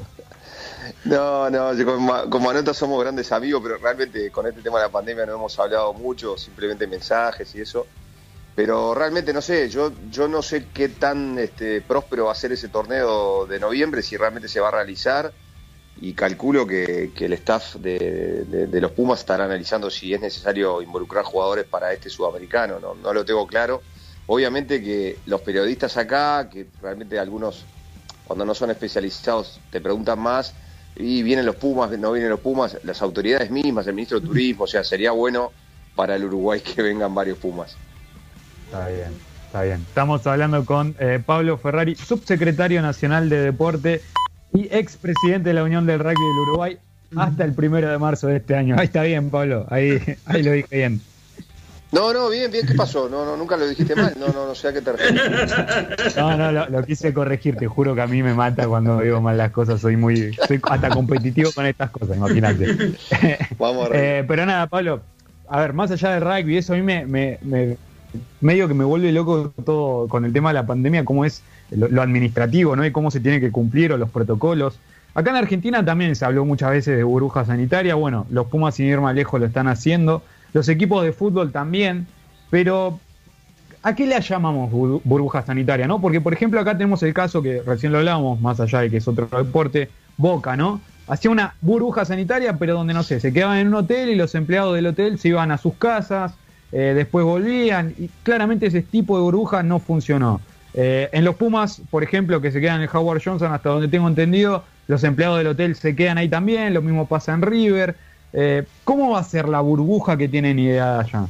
No, 1.06 1.50
no, 1.50 1.72
con, 1.86 2.30
con, 2.30 2.44
Manota 2.44 2.74
somos 2.74 3.02
grandes 3.02 3.32
amigos, 3.32 3.62
pero 3.64 3.78
realmente 3.78 4.30
con 4.32 4.48
este 4.48 4.62
tema 4.62 4.80
de 4.80 4.86
la 4.86 4.92
pandemia 4.92 5.26
no 5.26 5.36
hemos 5.36 5.58
hablado 5.60 5.94
mucho, 5.94 6.38
simplemente 6.38 6.88
mensajes 6.88 7.54
y 7.56 7.62
eso. 7.62 7.88
Pero 8.56 8.96
realmente 8.96 9.34
no 9.34 9.42
sé, 9.42 9.70
yo, 9.70 9.92
yo 10.10 10.28
no 10.28 10.42
sé 10.42 10.68
qué 10.74 10.88
tan 10.88 11.38
este, 11.38 11.82
próspero 11.82 12.26
va 12.26 12.32
a 12.32 12.36
ser 12.36 12.54
ese 12.54 12.70
torneo 12.70 13.46
de 13.46 13.60
noviembre, 13.60 14.02
si 14.02 14.16
realmente 14.16 14.48
se 14.48 14.62
va 14.62 14.70
a 14.70 14.72
realizar. 14.72 15.34
Y 16.02 16.14
calculo 16.14 16.66
que, 16.66 17.12
el 17.18 17.34
staff 17.34 17.76
de, 17.76 18.68
los 18.82 18.92
Pumas 18.92 19.20
estará 19.20 19.46
analizando 19.46 19.90
si 19.90 20.14
es 20.14 20.22
necesario 20.22 20.82
involucrar 20.82 21.24
jugadores 21.24 21.66
para 21.66 21.94
este 21.94 22.10
sudamericano, 22.10 22.80
no, 22.80 22.96
no 22.96 23.14
lo 23.14 23.26
tengo 23.26 23.46
claro. 23.46 23.82
Obviamente 24.28 24.82
que 24.82 25.20
los 25.26 25.42
periodistas 25.42 25.98
acá, 25.98 26.50
que 26.50 26.68
realmente 26.82 27.20
algunos 27.20 27.66
cuando 28.26 28.44
no 28.46 28.56
son 28.56 28.72
especializados 28.72 29.60
te 29.70 29.80
preguntan 29.80 30.20
más, 30.20 30.54
y 30.96 31.24
vienen 31.24 31.46
los 31.46 31.56
Pumas, 31.56 31.92
no 31.98 32.12
vienen 32.12 32.30
los 32.30 32.40
Pumas, 32.40 32.78
las 32.84 33.02
autoridades 33.02 33.52
mismas, 33.52 33.88
el 33.88 33.94
ministro 33.94 34.20
de 34.20 34.28
Turismo, 34.28 34.64
o 34.64 34.68
sea, 34.68 34.84
sería 34.84 35.12
bueno 35.12 35.52
para 35.96 36.16
el 36.16 36.26
Uruguay 36.26 36.62
que 36.62 36.82
vengan 36.82 37.14
varios 37.14 37.38
Pumas. 37.38 37.76
Está 38.66 38.88
bien, 38.88 39.12
está 39.46 39.64
bien. 39.64 39.86
Estamos 39.88 40.26
hablando 40.28 40.66
con 40.66 40.96
eh, 41.00 41.22
Pablo 41.26 41.58
Ferrari, 41.58 41.96
subsecretario 41.96 42.82
nacional 42.82 43.30
de 43.30 43.40
deporte 43.40 44.02
y 44.54 44.68
expresidente 44.74 45.50
de 45.50 45.54
la 45.54 45.64
Unión 45.64 45.86
del 45.86 46.00
Rugby 46.00 46.14
del 46.14 46.50
Uruguay. 46.50 46.78
hasta 47.16 47.44
el 47.46 47.54
primero 47.54 47.90
de 47.90 47.98
marzo 47.98 48.28
de 48.28 48.38
este 48.38 48.56
año. 48.56 48.76
Ahí 48.78 48.86
está 48.86 49.04
bien, 49.04 49.30
Pablo. 49.30 49.66
Ahí, 49.70 50.02
ahí 50.26 50.44
lo 50.44 50.52
dije 50.52 50.76
bien. 50.76 51.02
No, 51.96 52.12
no, 52.12 52.30
bien, 52.30 52.52
bien, 52.52 52.68
¿qué 52.68 52.74
pasó? 52.74 53.08
No, 53.08 53.24
no, 53.24 53.38
nunca 53.38 53.56
lo 53.56 53.66
dijiste 53.66 53.96
mal. 53.96 54.14
No, 54.20 54.28
no, 54.28 54.48
no 54.48 54.54
sé 54.54 54.68
a 54.68 54.74
qué 54.74 54.82
te 54.82 54.92
refieres. 54.92 56.18
No, 56.18 56.36
no, 56.36 56.52
lo, 56.52 56.84
quise 56.84 57.14
corregir. 57.14 57.56
Te 57.56 57.68
juro 57.68 57.96
que 57.96 58.02
a 58.02 58.08
mí 58.08 58.22
me 58.22 58.34
mata 58.34 58.68
cuando 58.68 59.00
digo 59.00 59.22
mal 59.22 59.38
las 59.38 59.52
cosas. 59.52 59.80
Soy 59.80 59.96
muy, 59.96 60.34
soy 60.46 60.60
hasta 60.64 60.90
competitivo 60.90 61.52
con 61.56 61.66
estas 61.66 61.92
cosas, 61.92 62.18
imagínate. 62.18 62.98
Vamos 63.58 63.90
a 63.90 63.96
eh, 63.96 64.26
Pero 64.28 64.46
nada, 64.46 64.68
Pablo, 64.68 65.04
a 65.48 65.62
ver, 65.62 65.72
más 65.72 65.90
allá 65.90 66.12
del 66.12 66.22
rugby, 66.22 66.58
eso 66.58 66.74
a 66.74 66.76
mí 66.76 66.82
me, 66.82 67.06
me, 67.06 67.78
medio 68.42 68.68
que 68.68 68.74
me 68.74 68.84
vuelve 68.84 69.14
loco 69.14 69.54
todo 69.64 70.10
con 70.10 70.26
el 70.26 70.34
tema 70.34 70.50
de 70.50 70.56
la 70.56 70.68
pandemia, 70.68 71.06
cómo 71.06 71.24
es 71.24 71.44
lo, 71.72 72.02
administrativo, 72.02 72.76
¿no? 72.76 72.86
Y 72.86 72.92
cómo 72.92 73.10
se 73.10 73.22
tiene 73.22 73.40
que 73.40 73.52
cumplir 73.52 73.94
o 73.94 73.98
los 73.98 74.10
protocolos. 74.10 74.80
Acá 75.14 75.30
en 75.30 75.38
Argentina 75.38 75.86
también 75.86 76.14
se 76.18 76.26
habló 76.26 76.44
muchas 76.44 76.72
veces 76.72 76.98
de 76.98 77.04
burbuja 77.04 77.46
sanitaria. 77.46 77.96
Bueno, 77.96 78.28
los 78.30 78.48
Pumas 78.48 78.76
sin 78.76 78.88
ir 78.88 79.00
más 79.00 79.16
lejos 79.16 79.40
lo 79.40 79.46
están 79.46 79.70
haciendo 79.70 80.24
los 80.56 80.70
equipos 80.70 81.04
de 81.04 81.12
fútbol 81.12 81.52
también, 81.52 82.08
pero 82.50 82.98
¿a 83.84 83.94
qué 83.94 84.08
le 84.08 84.18
llamamos 84.22 84.72
burbuja 85.04 85.42
sanitaria? 85.46 85.86
¿no? 85.86 86.00
Porque, 86.00 86.22
por 86.22 86.32
ejemplo, 86.32 86.62
acá 86.62 86.78
tenemos 86.78 87.04
el 87.04 87.14
caso 87.14 87.42
que 87.42 87.62
recién 87.62 87.92
lo 87.92 87.98
hablábamos, 87.98 88.40
más 88.40 88.62
allá 88.62 88.80
de 88.80 88.90
que 88.90 88.98
es 88.98 89.08
otro 89.08 89.28
deporte, 89.38 89.90
Boca, 90.16 90.56
¿no? 90.56 90.80
Hacía 91.08 91.30
una 91.30 91.56
burbuja 91.60 92.06
sanitaria, 92.06 92.58
pero 92.58 92.74
donde, 92.74 92.94
no 92.94 93.04
sé, 93.04 93.20
se 93.20 93.34
quedaban 93.34 93.58
en 93.58 93.68
un 93.68 93.74
hotel 93.74 94.08
y 94.08 94.16
los 94.16 94.34
empleados 94.34 94.76
del 94.76 94.88
hotel 94.88 95.20
se 95.20 95.28
iban 95.28 95.52
a 95.52 95.58
sus 95.58 95.74
casas, 95.74 96.36
eh, 96.72 96.94
después 96.96 97.26
volvían, 97.26 97.94
y 97.98 98.10
claramente 98.24 98.68
ese 98.68 98.82
tipo 98.82 99.18
de 99.18 99.24
burbuja 99.24 99.62
no 99.62 99.80
funcionó. 99.80 100.40
Eh, 100.74 101.10
en 101.12 101.26
los 101.26 101.36
Pumas, 101.36 101.82
por 101.90 102.02
ejemplo, 102.02 102.40
que 102.40 102.54
se 102.54 102.62
quedan 102.62 102.78
en 102.78 102.84
el 102.84 102.90
Howard 102.94 103.22
Johnson, 103.22 103.52
hasta 103.52 103.68
donde 103.68 103.90
tengo 103.90 104.08
entendido, 104.08 104.64
los 104.88 105.04
empleados 105.04 105.38
del 105.38 105.48
hotel 105.48 105.76
se 105.76 105.98
quedan 105.98 106.18
ahí 106.18 106.30
también, 106.30 106.74
lo 106.74 106.82
mismo 106.82 107.08
pasa 107.08 107.34
en 107.34 107.42
River. 107.42 107.98
Eh, 108.34 108.64
¿Cómo 108.84 109.12
va 109.12 109.20
a 109.20 109.24
ser 109.24 109.48
la 109.48 109.62
burbuja 109.62 110.18
que 110.18 110.28
tienen 110.28 110.60
idea 110.60 111.00
allá? 111.00 111.28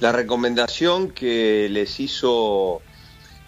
La 0.00 0.12
recomendación 0.12 1.10
que 1.10 1.68
les 1.70 2.00
hizo 2.00 2.82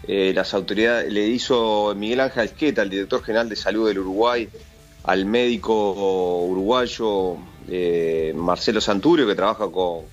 eh, 0.07 0.33
las 0.35 0.55
autoridades, 0.55 1.13
le 1.13 1.27
hizo 1.27 1.95
Miguel 1.97 2.21
Ángel 2.21 2.45
Esqueta, 2.45 2.83
el 2.83 2.91
director 2.91 3.23
general 3.23 3.49
de 3.49 3.57
salud 3.57 3.89
del 3.89 3.99
Uruguay, 3.99 4.49
al 5.05 5.25
médico 5.27 6.45
uruguayo 6.45 7.37
eh, 7.69 8.33
Marcelo 8.37 8.81
Santurio, 8.81 9.27
que 9.27 9.35
trabaja 9.35 9.71
con, 9.71 10.05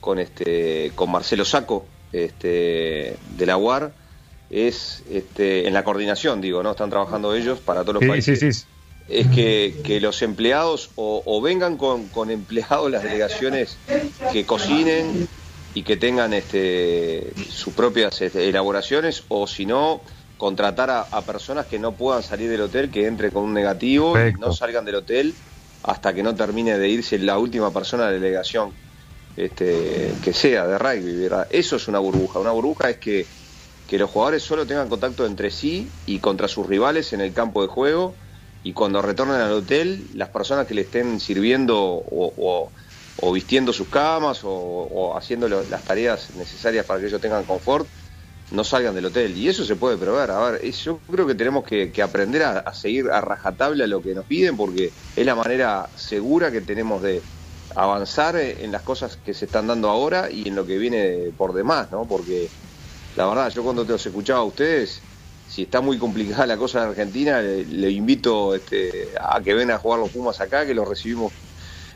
con, 0.00 0.18
este, 0.18 0.92
con 0.94 1.10
Marcelo 1.10 1.44
Saco 1.44 1.86
este, 2.12 3.16
de 3.36 3.46
la 3.46 3.56
UAR, 3.56 3.92
es 4.50 5.02
este, 5.10 5.68
en 5.68 5.74
la 5.74 5.84
coordinación, 5.84 6.40
digo, 6.40 6.62
¿no? 6.62 6.72
Están 6.72 6.90
trabajando 6.90 7.34
ellos 7.34 7.60
para 7.60 7.82
todos 7.82 8.02
los 8.02 8.08
países. 8.08 8.40
Sí, 8.40 8.52
sí 8.52 8.66
es 9.10 9.26
que, 9.26 9.98
los 10.00 10.22
empleados 10.22 10.90
o, 10.94 11.40
vengan 11.42 11.76
con, 11.76 12.30
empleados 12.30 12.90
las 12.90 13.02
delegaciones 13.02 13.76
que 14.32 14.46
cocinen 14.46 15.28
y 15.74 15.82
que 15.82 15.96
tengan 15.96 16.32
este, 16.32 17.32
sus 17.48 17.74
propias 17.74 18.20
este, 18.22 18.48
elaboraciones 18.48 19.24
o 19.28 19.46
si 19.46 19.66
no 19.66 20.00
contratar 20.36 20.90
a, 20.90 21.20
personas 21.22 21.66
que 21.66 21.78
no 21.78 21.92
puedan 21.92 22.22
salir 22.22 22.48
del 22.48 22.62
hotel, 22.62 22.90
que 22.90 23.06
entre 23.06 23.30
con 23.30 23.44
un 23.44 23.52
negativo 23.52 24.18
y 24.18 24.32
no 24.34 24.52
salgan 24.52 24.84
del 24.84 24.96
hotel 24.96 25.34
hasta 25.82 26.14
que 26.14 26.22
no 26.22 26.34
termine 26.34 26.78
de 26.78 26.88
irse 26.88 27.18
la 27.18 27.38
última 27.38 27.72
persona 27.72 28.06
de 28.06 28.12
la 28.12 28.20
delegación 28.20 28.72
este, 29.36 30.12
que 30.22 30.32
sea 30.32 30.66
de 30.66 30.78
rugby. 30.78 31.28
Eso 31.50 31.76
es 31.76 31.88
una 31.88 31.98
burbuja. 31.98 32.38
Una 32.38 32.52
burbuja 32.52 32.90
es 32.90 32.98
que, 32.98 33.26
que 33.88 33.98
los 33.98 34.08
jugadores 34.08 34.42
solo 34.42 34.66
tengan 34.66 34.88
contacto 34.88 35.26
entre 35.26 35.50
sí 35.50 35.88
y 36.06 36.20
contra 36.20 36.48
sus 36.48 36.66
rivales 36.66 37.12
en 37.12 37.20
el 37.20 37.32
campo 37.32 37.62
de 37.62 37.68
juego 37.68 38.14
y 38.62 38.72
cuando 38.72 39.00
retornen 39.02 39.40
al 39.40 39.52
hotel, 39.52 40.10
las 40.14 40.28
personas 40.30 40.66
que 40.66 40.74
le 40.74 40.82
estén 40.82 41.18
sirviendo 41.20 41.76
o, 41.78 42.72
vistiendo 43.32 43.72
sus 43.72 43.88
camas 43.88 44.40
o, 44.44 45.16
haciendo 45.16 45.48
las 45.48 45.84
tareas 45.84 46.34
necesarias 46.34 46.84
para 46.84 47.00
que 47.00 47.06
ellos 47.06 47.20
tengan 47.20 47.44
confort, 47.44 47.88
no 48.50 48.64
salgan 48.64 48.94
del 48.94 49.06
hotel. 49.06 49.36
Y 49.36 49.48
eso 49.48 49.64
se 49.64 49.76
puede 49.76 49.96
probar. 49.96 50.30
A 50.30 50.50
ver, 50.50 50.70
yo 50.72 51.00
creo 51.06 51.26
que 51.26 51.34
tenemos 51.34 51.64
que, 51.64 51.92
aprender 52.02 52.42
a, 52.42 52.74
seguir 52.74 53.10
a 53.10 53.20
rajatabla 53.20 53.86
lo 53.86 54.02
que 54.02 54.14
nos 54.14 54.26
piden 54.26 54.56
porque 54.56 54.92
es 55.14 55.26
la 55.26 55.34
manera 55.34 55.90
segura 55.94 56.50
que 56.50 56.60
tenemos 56.60 57.02
de 57.02 57.22
avanzar 57.74 58.36
en 58.36 58.72
las 58.72 58.82
cosas 58.82 59.16
que 59.16 59.32
se 59.32 59.46
están 59.46 59.68
dando 59.68 59.88
ahora 59.88 60.30
y 60.30 60.48
en 60.48 60.56
lo 60.56 60.66
que 60.66 60.76
viene 60.78 61.32
por 61.36 61.52
demás, 61.54 61.90
¿no? 61.92 62.06
Porque 62.08 62.48
la 63.14 63.26
verdad, 63.26 63.50
yo 63.50 63.62
cuando 63.62 63.86
te 63.86 63.92
los 63.92 64.04
escuchaba 64.06 64.40
a 64.40 64.44
ustedes, 64.44 65.09
si 65.50 65.62
está 65.62 65.80
muy 65.80 65.98
complicada 65.98 66.46
la 66.46 66.56
cosa 66.56 66.84
en 66.84 66.90
Argentina, 66.90 67.40
le, 67.40 67.90
invito 67.90 68.54
este, 68.54 69.08
a 69.20 69.40
que 69.42 69.52
vengan 69.52 69.76
a 69.76 69.78
jugar 69.78 69.98
los 69.98 70.10
Pumas 70.10 70.40
acá, 70.40 70.64
que 70.64 70.74
los 70.74 70.88
recibimos 70.88 71.32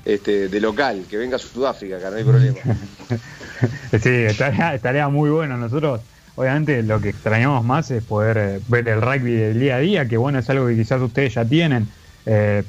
este, 0.04 0.48
de 0.48 0.60
local, 0.60 1.04
que 1.08 1.16
venga 1.16 1.36
a 1.36 1.38
Sudáfrica, 1.38 1.98
acá 1.98 2.10
no 2.10 2.16
hay 2.16 2.24
problema. 2.24 2.58
sí, 3.92 4.10
estaría, 4.10 5.08
muy 5.08 5.30
bueno. 5.30 5.56
Nosotros, 5.56 6.00
obviamente, 6.34 6.82
lo 6.82 7.00
que 7.00 7.10
extrañamos 7.10 7.64
más 7.64 7.92
es 7.92 8.02
poder 8.02 8.36
eh, 8.38 8.60
ver 8.66 8.88
el 8.88 9.00
rugby 9.00 9.34
del 9.34 9.60
día 9.60 9.76
a 9.76 9.78
día, 9.78 10.08
que 10.08 10.16
bueno, 10.16 10.40
es 10.40 10.50
algo 10.50 10.66
que 10.66 10.74
quizás 10.74 11.00
ustedes 11.00 11.34
ya 11.34 11.44
tienen. 11.44 11.86
Eh, 12.26 12.64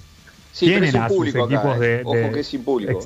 sí, 0.53 0.67
tienen 0.67 0.95
a 0.97 1.09
sus 1.09 1.29
equipos 1.29 1.77
eh. 1.77 1.79
de, 1.79 2.01
Ojo 2.05 2.31
que 2.31 2.41
es 2.41 2.47
sin 2.47 2.63
público. 2.63 2.99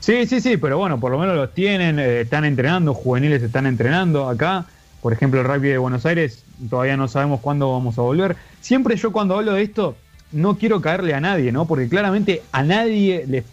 Sí, 0.00 0.26
sí, 0.26 0.42
sí, 0.42 0.58
pero 0.58 0.76
bueno, 0.76 1.00
por 1.00 1.10
lo 1.10 1.18
menos 1.18 1.34
los 1.34 1.54
tienen, 1.54 1.98
están 1.98 2.44
entrenando, 2.44 2.92
juveniles 2.92 3.42
están 3.42 3.64
entrenando 3.64 4.28
acá. 4.28 4.66
Por 5.02 5.12
ejemplo, 5.12 5.40
el 5.40 5.46
rugby 5.46 5.68
de 5.68 5.78
Buenos 5.78 6.04
Aires 6.06 6.44
todavía 6.68 6.96
no 6.96 7.08
sabemos 7.08 7.40
cuándo 7.40 7.72
vamos 7.72 7.98
a 7.98 8.02
volver. 8.02 8.36
Siempre 8.60 8.96
yo 8.96 9.12
cuando 9.12 9.36
hablo 9.36 9.54
de 9.54 9.62
esto 9.62 9.96
no 10.32 10.58
quiero 10.58 10.80
caerle 10.80 11.14
a 11.14 11.20
nadie, 11.20 11.52
¿no? 11.52 11.66
Porque 11.66 11.88
claramente 11.88 12.42
a 12.52 12.62
nadie 12.62 13.24
les 13.26 13.44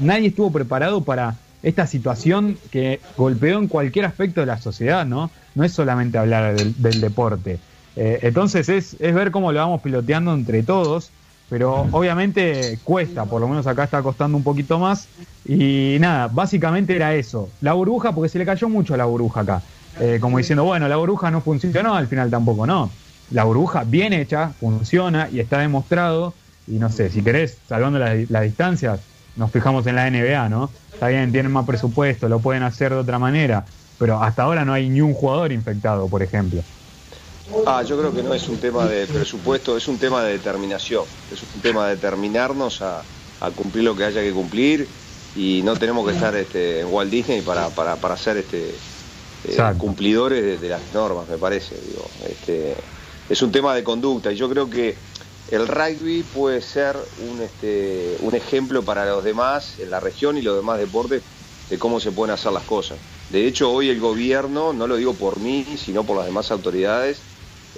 nadie 0.00 0.28
estuvo 0.28 0.50
preparado 0.50 1.02
para 1.02 1.36
esta 1.62 1.86
situación 1.86 2.58
que 2.70 3.00
golpeó 3.16 3.58
en 3.58 3.68
cualquier 3.68 4.04
aspecto 4.04 4.40
de 4.40 4.46
la 4.46 4.58
sociedad, 4.58 5.06
¿no? 5.06 5.30
No 5.54 5.64
es 5.64 5.72
solamente 5.72 6.18
hablar 6.18 6.54
del, 6.54 7.00
deporte. 7.00 7.58
Eh, 7.96 8.20
entonces 8.22 8.68
es, 8.68 8.96
es 9.00 9.14
ver 9.14 9.30
cómo 9.30 9.52
lo 9.52 9.58
vamos 9.58 9.82
piloteando 9.82 10.34
entre 10.34 10.62
todos, 10.62 11.10
pero 11.48 11.86
obviamente 11.92 12.78
cuesta, 12.84 13.24
por 13.24 13.40
lo 13.40 13.48
menos 13.48 13.66
acá 13.66 13.84
está 13.84 14.02
costando 14.02 14.36
un 14.36 14.44
poquito 14.44 14.78
más. 14.78 15.08
Y 15.46 15.96
nada, 15.98 16.28
básicamente 16.28 16.94
era 16.94 17.14
eso. 17.14 17.48
La 17.60 17.72
burbuja, 17.72 18.12
porque 18.14 18.28
se 18.28 18.38
le 18.38 18.44
cayó 18.44 18.68
mucho 18.68 18.94
a 18.94 18.96
la 18.98 19.06
burbuja 19.06 19.40
acá. 19.40 19.62
Eh, 20.00 20.18
como 20.20 20.38
diciendo, 20.38 20.64
bueno, 20.64 20.88
la 20.88 20.96
burbuja 20.96 21.30
no 21.30 21.40
funcionó, 21.40 21.94
al 21.94 22.06
final 22.06 22.30
tampoco 22.30 22.66
no. 22.66 22.90
La 23.30 23.44
burbuja 23.44 23.84
bien 23.84 24.12
hecha, 24.12 24.50
funciona 24.60 25.28
y 25.30 25.40
está 25.40 25.58
demostrado. 25.58 26.34
Y 26.66 26.72
no 26.72 26.90
sé, 26.90 27.10
si 27.10 27.22
querés, 27.22 27.58
salvando 27.68 27.98
las, 27.98 28.42
distancias, 28.42 29.00
nos 29.36 29.50
fijamos 29.50 29.86
en 29.86 29.96
la 29.96 30.10
NBA, 30.10 30.48
¿no? 30.48 30.70
Está 30.92 31.08
bien, 31.08 31.32
tienen 31.32 31.50
más 31.50 31.66
presupuesto, 31.66 32.28
lo 32.28 32.40
pueden 32.40 32.62
hacer 32.62 32.92
de 32.92 32.98
otra 32.98 33.18
manera, 33.18 33.64
pero 33.98 34.22
hasta 34.22 34.42
ahora 34.42 34.64
no 34.64 34.72
hay 34.72 34.88
ni 34.88 35.00
un 35.00 35.14
jugador 35.14 35.52
infectado, 35.52 36.08
por 36.08 36.22
ejemplo. 36.22 36.62
Ah, 37.66 37.82
yo 37.82 37.98
creo 37.98 38.14
que 38.14 38.22
no 38.22 38.34
es 38.34 38.46
un 38.48 38.58
tema 38.58 38.84
de 38.84 39.06
presupuesto, 39.06 39.76
es 39.76 39.88
un 39.88 39.96
tema 39.96 40.22
de 40.22 40.32
determinación, 40.32 41.04
es 41.32 41.42
un 41.42 41.62
tema 41.62 41.86
de 41.86 41.96
determinarnos 41.96 42.82
a, 42.82 43.02
cumplir 43.56 43.84
lo 43.84 43.96
que 43.96 44.04
haya 44.04 44.20
que 44.20 44.32
cumplir 44.32 44.88
y 45.36 45.62
no 45.62 45.76
tenemos 45.76 46.06
que 46.06 46.14
estar 46.14 46.34
este, 46.34 46.80
en 46.80 46.88
Walt 46.88 47.10
Disney 47.10 47.40
para, 47.40 47.70
para, 47.70 47.96
para 47.96 48.14
hacer 48.14 48.36
este, 48.36 48.74
eh, 49.44 49.56
cumplidores 49.78 50.60
de, 50.60 50.68
las 50.68 50.82
normas, 50.92 51.28
me 51.28 51.38
parece. 51.38 51.74
Este, 52.28 52.74
es 53.28 53.42
un 53.42 53.52
tema 53.52 53.74
de 53.74 53.84
conducta 53.84 54.32
y 54.32 54.36
yo 54.36 54.48
creo 54.48 54.68
que 54.68 54.96
el 55.50 55.66
rugby 55.66 56.22
puede 56.22 56.60
ser 56.60 56.96
un, 57.30 57.40
este, 57.40 58.16
un 58.20 58.34
ejemplo 58.34 58.82
para 58.82 59.06
los 59.06 59.24
demás 59.24 59.78
en 59.78 59.90
la 59.90 60.00
región 60.00 60.36
y 60.36 60.42
los 60.42 60.56
demás 60.56 60.78
deportes 60.78 61.22
de 61.70 61.78
cómo 61.78 62.00
se 62.00 62.12
pueden 62.12 62.34
hacer 62.34 62.52
las 62.52 62.64
cosas. 62.64 62.98
De 63.30 63.46
hecho, 63.46 63.70
hoy 63.70 63.90
el 63.90 64.00
gobierno, 64.00 64.72
no 64.72 64.86
lo 64.86 64.96
digo 64.96 65.14
por 65.14 65.38
mí, 65.38 65.64
sino 65.76 66.04
por 66.04 66.16
las 66.16 66.26
demás 66.26 66.50
autoridades, 66.50 67.20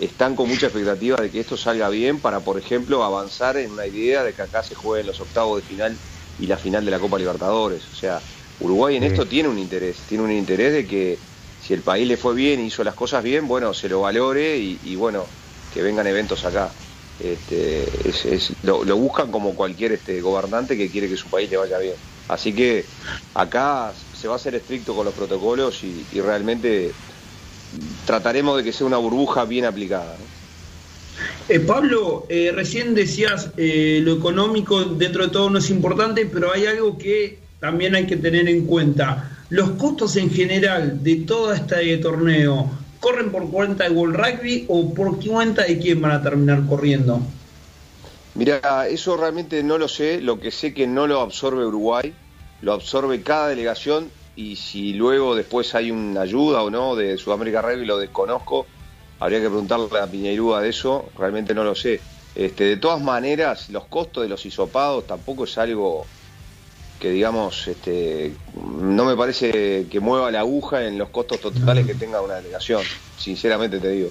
están 0.01 0.37
con 0.37 0.49
mucha 0.49 0.67
expectativa 0.67 1.17
de 1.17 1.31
que 1.31 1.41
esto 1.41 1.57
salga 1.57 1.89
bien 1.89 2.21
para, 2.21 2.41
por 2.41 2.59
ejemplo, 2.59 3.03
avanzar 3.03 3.57
en 3.57 3.73
una 3.73 3.87
idea 3.87 4.23
de 4.23 4.33
que 4.33 4.43
acá 4.43 4.63
se 4.63 4.75
jueguen 4.75 5.07
los 5.07 5.21
octavos 5.21 5.61
de 5.61 5.67
final 5.67 5.97
y 6.39 6.47
la 6.47 6.57
final 6.57 6.85
de 6.85 6.91
la 6.91 6.99
Copa 6.99 7.19
Libertadores. 7.19 7.83
O 7.93 7.95
sea, 7.95 8.21
Uruguay 8.61 8.97
en 8.97 9.03
esto 9.05 9.27
tiene 9.27 9.49
un 9.49 9.59
interés, 9.59 9.99
tiene 10.09 10.25
un 10.25 10.33
interés 10.33 10.73
de 10.73 10.87
que 10.87 11.19
si 11.63 11.75
el 11.75 11.81
país 11.81 12.07
le 12.09 12.17
fue 12.17 12.35
bien 12.35 12.65
hizo 12.65 12.83
las 12.85 12.95
cosas 12.95 13.23
bien, 13.23 13.47
bueno, 13.47 13.75
se 13.75 13.89
lo 13.89 14.01
valore 14.01 14.59
y, 14.59 14.97
bueno, 14.97 15.27
que 15.73 15.83
vengan 15.83 16.07
eventos 16.07 16.45
acá. 16.45 16.71
Este, 17.23 17.87
lo, 18.63 18.97
buscan 18.97 19.31
como 19.31 19.55
cualquier 19.55 19.93
este, 19.93 20.23
gobernante 20.23 20.77
que 20.77 20.89
quiere 20.89 21.09
que 21.09 21.17
su 21.17 21.29
país 21.29 21.51
le 21.51 21.59
vaya 21.59 21.79
bien. 21.79 21.95
Así 22.29 22.55
que 22.55 22.85
acá 23.35 23.93
se 24.15 24.29
va 24.29 24.37
a 24.37 24.39
ser 24.39 24.55
estricto 24.55 24.95
con 24.95 25.05
los 25.05 25.15
protocolos 25.15 25.83
y, 25.85 26.21
realmente 26.21 26.93
trataremos 28.07 28.57
de 28.57 28.65
que 28.65 28.73
sea 28.73 28.87
una 28.87 28.97
burbuja 28.97 29.45
bien 29.45 29.65
aplicada. 29.65 30.17
Eh, 31.49 31.61
Pablo, 31.61 32.27
eh, 32.29 32.53
recién 32.55 32.95
decías 32.95 33.51
eh, 33.57 34.01
lo 34.03 34.15
económico 34.15 34.83
dentro 34.85 35.27
de 35.27 35.31
todo 35.31 35.51
no 35.51 35.59
es 35.59 35.69
importante, 35.71 36.25
pero 36.27 36.53
hay 36.53 36.67
algo 36.67 36.97
que 36.97 37.39
también 37.61 37.95
hay 37.95 38.07
que 38.07 38.17
tener 38.17 38.49
en 38.49 38.65
cuenta 38.67 39.40
los 39.51 39.71
costos 39.71 40.17
en 40.17 40.31
general 40.31 41.03
de 41.03 41.17
todo 41.17 41.53
este 41.53 41.99
torneo, 41.99 42.71
¿corren 43.01 43.31
por 43.31 43.51
cuenta 43.51 43.85
de 43.85 43.91
World 43.91 44.17
Rugby 44.17 44.65
o 44.69 44.95
por 44.95 45.23
cuenta 45.25 45.65
de 45.65 45.79
quién 45.79 46.01
van 46.01 46.13
a 46.13 46.23
terminar 46.23 46.65
corriendo? 46.67 47.21
Mira, 48.37 48.87
eso 48.89 49.17
realmente 49.17 49.63
no 49.65 49.77
lo 49.77 49.89
sé, 49.89 50.21
lo 50.21 50.39
que 50.39 50.53
sé 50.53 50.73
que 50.73 50.87
no 50.87 51.09
lo 51.09 51.21
absorbe 51.21 51.67
Uruguay, 51.67 52.15
lo 52.63 52.73
absorbe 52.73 53.23
cada 53.23 53.49
delegación 53.49 54.11
y 54.37 54.55
si 54.55 54.93
luego 54.93 55.35
después 55.35 55.75
hay 55.75 55.91
una 55.91 56.21
ayuda 56.21 56.63
o 56.63 56.71
no 56.71 56.95
de 56.95 57.19
Sudamérica 57.19 57.61
Rugby 57.61 57.85
lo 57.85 57.99
desconozco, 57.99 58.67
habría 59.19 59.41
que 59.41 59.49
preguntarle 59.49 59.99
a 59.99 60.07
Piñeirúa 60.07 60.63
de 60.63 60.69
eso, 60.69 61.07
realmente 61.19 61.55
no 61.55 61.65
lo 61.65 61.75
sé. 61.75 62.01
Este, 62.37 62.65
de 62.65 62.77
todas 62.77 63.03
maneras, 63.03 63.69
los 63.71 63.87
costos 63.87 64.23
de 64.23 64.29
los 64.29 64.47
hisopados 64.47 65.09
tampoco 65.09 65.45
es 65.45 65.59
algo 65.59 66.07
que 67.01 67.11
digamos, 67.11 67.67
este, 67.67 68.35
no 68.55 69.07
me 69.07 69.17
parece 69.17 69.87
que 69.91 70.01
mueva 70.01 70.31
la 70.31 70.41
aguja 70.41 70.85
en 70.85 70.99
los 70.99 71.09
costos 71.09 71.41
totales 71.41 71.87
que 71.87 71.95
tenga 71.95 72.21
una 72.21 72.35
delegación, 72.35 72.83
sinceramente 73.17 73.81
te 73.81 73.89
digo. 73.89 74.11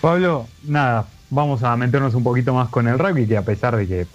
Pablo, 0.00 0.48
nada, 0.64 1.06
vamos 1.30 1.62
a 1.62 1.76
meternos 1.76 2.14
un 2.14 2.24
poquito 2.24 2.52
más 2.52 2.68
con 2.68 2.88
el 2.88 2.98
rugby, 2.98 3.26
que 3.26 3.36
a 3.36 3.42
pesar 3.42 3.76
de 3.76 3.86
que 3.86 4.06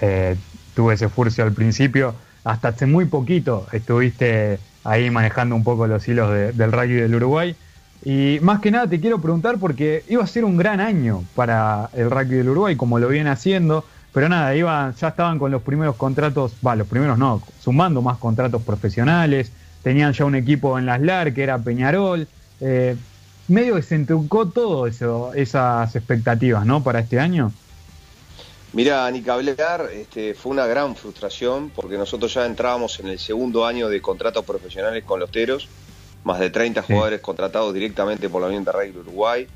eh, 0.00 0.36
tuve 0.74 0.94
ese 0.94 1.08
furcio 1.08 1.42
al 1.42 1.52
principio, 1.52 2.14
hasta 2.44 2.68
hace 2.68 2.86
muy 2.86 3.06
poquito 3.06 3.66
estuviste 3.72 4.60
ahí 4.84 5.10
manejando 5.10 5.56
un 5.56 5.64
poco 5.64 5.86
los 5.86 6.06
hilos 6.06 6.30
del 6.54 6.70
rugby 6.70 6.94
del 6.94 7.14
Uruguay. 7.14 7.56
Y 8.04 8.38
más 8.42 8.60
que 8.60 8.70
nada 8.70 8.86
te 8.86 9.00
quiero 9.00 9.20
preguntar 9.20 9.56
porque 9.58 10.04
iba 10.08 10.22
a 10.22 10.26
ser 10.26 10.44
un 10.44 10.56
gran 10.58 10.80
año 10.80 11.24
para 11.34 11.88
el 11.94 12.10
rugby 12.10 12.36
del 12.36 12.50
Uruguay, 12.50 12.76
como 12.76 12.98
lo 12.98 13.08
viene 13.08 13.30
haciendo, 13.30 13.84
pero 14.16 14.30
nada, 14.30 14.56
iba, 14.56 14.94
ya 14.98 15.08
estaban 15.08 15.38
con 15.38 15.50
los 15.50 15.60
primeros 15.60 15.94
contratos, 15.96 16.52
va, 16.66 16.74
los 16.74 16.88
primeros 16.88 17.18
no, 17.18 17.42
sumando 17.60 18.00
más 18.00 18.16
contratos 18.16 18.62
profesionales, 18.62 19.52
tenían 19.82 20.14
ya 20.14 20.24
un 20.24 20.34
equipo 20.34 20.78
en 20.78 20.86
las 20.86 21.02
LAR 21.02 21.34
que 21.34 21.42
era 21.42 21.58
Peñarol. 21.58 22.26
Eh, 22.62 22.96
medio 23.48 23.74
que 23.74 23.82
se 23.82 23.94
entrucó 23.94 24.48
todo 24.48 24.86
eso, 24.86 25.34
esas 25.34 25.94
expectativas, 25.94 26.64
¿no? 26.64 26.82
Para 26.82 27.00
este 27.00 27.20
año. 27.20 27.52
Mira, 28.72 29.10
ni 29.10 29.20
que 29.20 29.30
hablar, 29.30 29.90
este, 29.92 30.32
fue 30.32 30.52
una 30.52 30.66
gran 30.66 30.96
frustración 30.96 31.68
porque 31.68 31.98
nosotros 31.98 32.32
ya 32.32 32.46
entrábamos 32.46 32.98
en 33.00 33.08
el 33.08 33.18
segundo 33.18 33.66
año 33.66 33.90
de 33.90 34.00
contratos 34.00 34.46
profesionales 34.46 35.04
con 35.04 35.20
los 35.20 35.30
Teros, 35.30 35.68
más 36.24 36.40
de 36.40 36.48
30 36.48 36.80
jugadores 36.80 37.20
contratados 37.20 37.74
directamente 37.74 38.30
por 38.30 38.40
la 38.40 38.48
Unión 38.48 38.64
de 38.64 38.72
Rugby 38.72 38.98
Uruguay. 38.98 39.46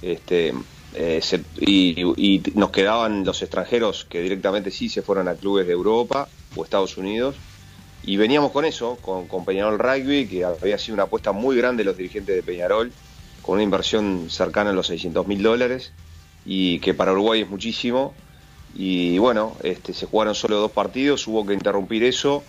Este, 0.00 0.54
eh, 0.96 1.20
y, 1.60 2.42
nos 2.54 2.70
quedaban 2.70 3.24
los 3.24 3.42
extranjeros 3.42 4.06
que 4.08 4.20
directamente 4.20 4.70
sí 4.70 4.88
se 4.88 5.02
fueron 5.02 5.28
a 5.28 5.34
clubes 5.34 5.66
de 5.66 5.72
Europa 5.72 6.28
o 6.54 6.64
Estados 6.64 6.96
Unidos. 6.96 7.36
Y 8.02 8.16
veníamos 8.16 8.52
con 8.52 8.64
eso, 8.64 8.96
con, 9.02 9.44
Peñarol 9.44 9.78
Rugby, 9.78 10.26
que 10.26 10.44
había 10.44 10.78
sido 10.78 10.94
una 10.94 11.04
apuesta 11.04 11.32
muy 11.32 11.56
grande 11.56 11.82
de 11.82 11.86
los 11.86 11.96
dirigentes 11.96 12.34
de 12.36 12.42
Peñarol, 12.42 12.92
con 13.42 13.54
una 13.54 13.62
inversión 13.62 14.28
cercana 14.30 14.70
a 14.70 14.72
los 14.72 14.86
600 14.86 15.26
mil 15.26 15.42
dólares, 15.42 15.92
y 16.44 16.78
que 16.78 16.94
para 16.94 17.12
Uruguay 17.12 17.42
es 17.42 17.48
muchísimo 17.48 18.14
y 18.78 19.16
bueno, 19.18 19.56
este, 19.62 19.94
se 19.94 20.06
jugaron 20.06 20.34
solo 20.34 20.56
dos 20.56 20.70
partidos, 20.70 21.26
hubo 21.26 21.46
que 21.46 21.54
interrumpir 21.54 22.04
eso, 22.04 22.44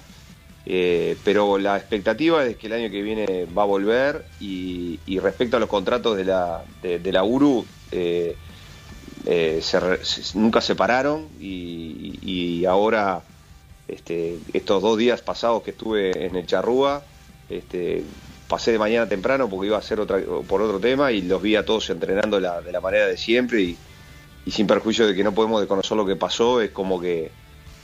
eh, 0.69 1.15
pero 1.23 1.57
la 1.57 1.77
expectativa 1.77 2.45
es 2.45 2.57
que 2.57 2.67
el 2.67 2.73
año 2.73 2.91
que 2.91 3.01
viene 3.01 3.47
va 3.57 3.63
a 3.63 3.65
volver 3.65 4.25
y, 4.41 4.99
respecto 5.21 5.55
a 5.55 5.61
los 5.61 5.69
contratos 5.69 6.17
de 6.17 6.25
la, 6.25 6.61
de, 6.81 7.11
la 7.13 7.23
URU, 7.23 7.65
eh, 7.89 8.35
eh, 9.25 9.61
nunca 10.33 10.59
se 10.59 10.75
pararon 10.75 11.29
y, 11.39 12.65
ahora 12.65 13.21
este, 13.87 14.39
estos 14.51 14.81
dos 14.81 14.97
días 14.97 15.21
pasados 15.21 15.63
que 15.63 15.71
estuve 15.71 16.25
en 16.25 16.35
el 16.35 16.45
Charrúa, 16.45 17.01
este, 17.47 18.03
pasé 18.49 18.73
de 18.73 18.79
mañana 18.79 19.07
temprano 19.07 19.49
porque 19.49 19.67
iba 19.67 19.77
a 19.77 19.81
ser 19.81 20.01
otra, 20.01 20.19
por 20.49 20.61
otro 20.61 20.81
tema 20.81 21.13
y 21.13 21.21
los 21.21 21.41
vi 21.41 21.55
a 21.55 21.63
todos 21.63 21.89
entrenando 21.89 22.41
de 22.41 22.71
la 22.73 22.81
manera 22.81 23.07
de 23.07 23.15
siempre 23.15 23.61
y 23.61 23.77
sin 24.51 24.67
perjuicio 24.67 25.07
de 25.07 25.15
que 25.15 25.23
no 25.23 25.33
podemos 25.33 25.61
desconocer 25.61 25.95
lo 25.95 26.05
que 26.05 26.17
pasó, 26.17 26.59
es 26.59 26.71
como 26.71 26.99
que 26.99 27.31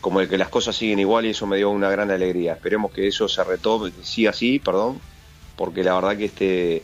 como 0.04 0.20
el 0.20 0.28
que 0.28 0.38
las 0.38 0.50
cosas 0.50 0.76
siguen 0.76 1.00
igual 1.00 1.26
y 1.26 1.30
eso 1.30 1.48
me 1.48 1.56
dio 1.56 1.70
una 1.70 1.90
gran 1.90 2.12
alegría. 2.12 2.52
Esperemos 2.52 2.92
que 2.92 3.08
eso 3.08 3.30
se 3.30 3.42
retome, 3.42 3.94
sí 4.02 4.28
así, 4.28 4.60
perdón, 4.60 5.00
porque 5.56 5.82
la 5.82 5.96
verdad 5.96 6.18
que 6.18 6.26
este 6.26 6.84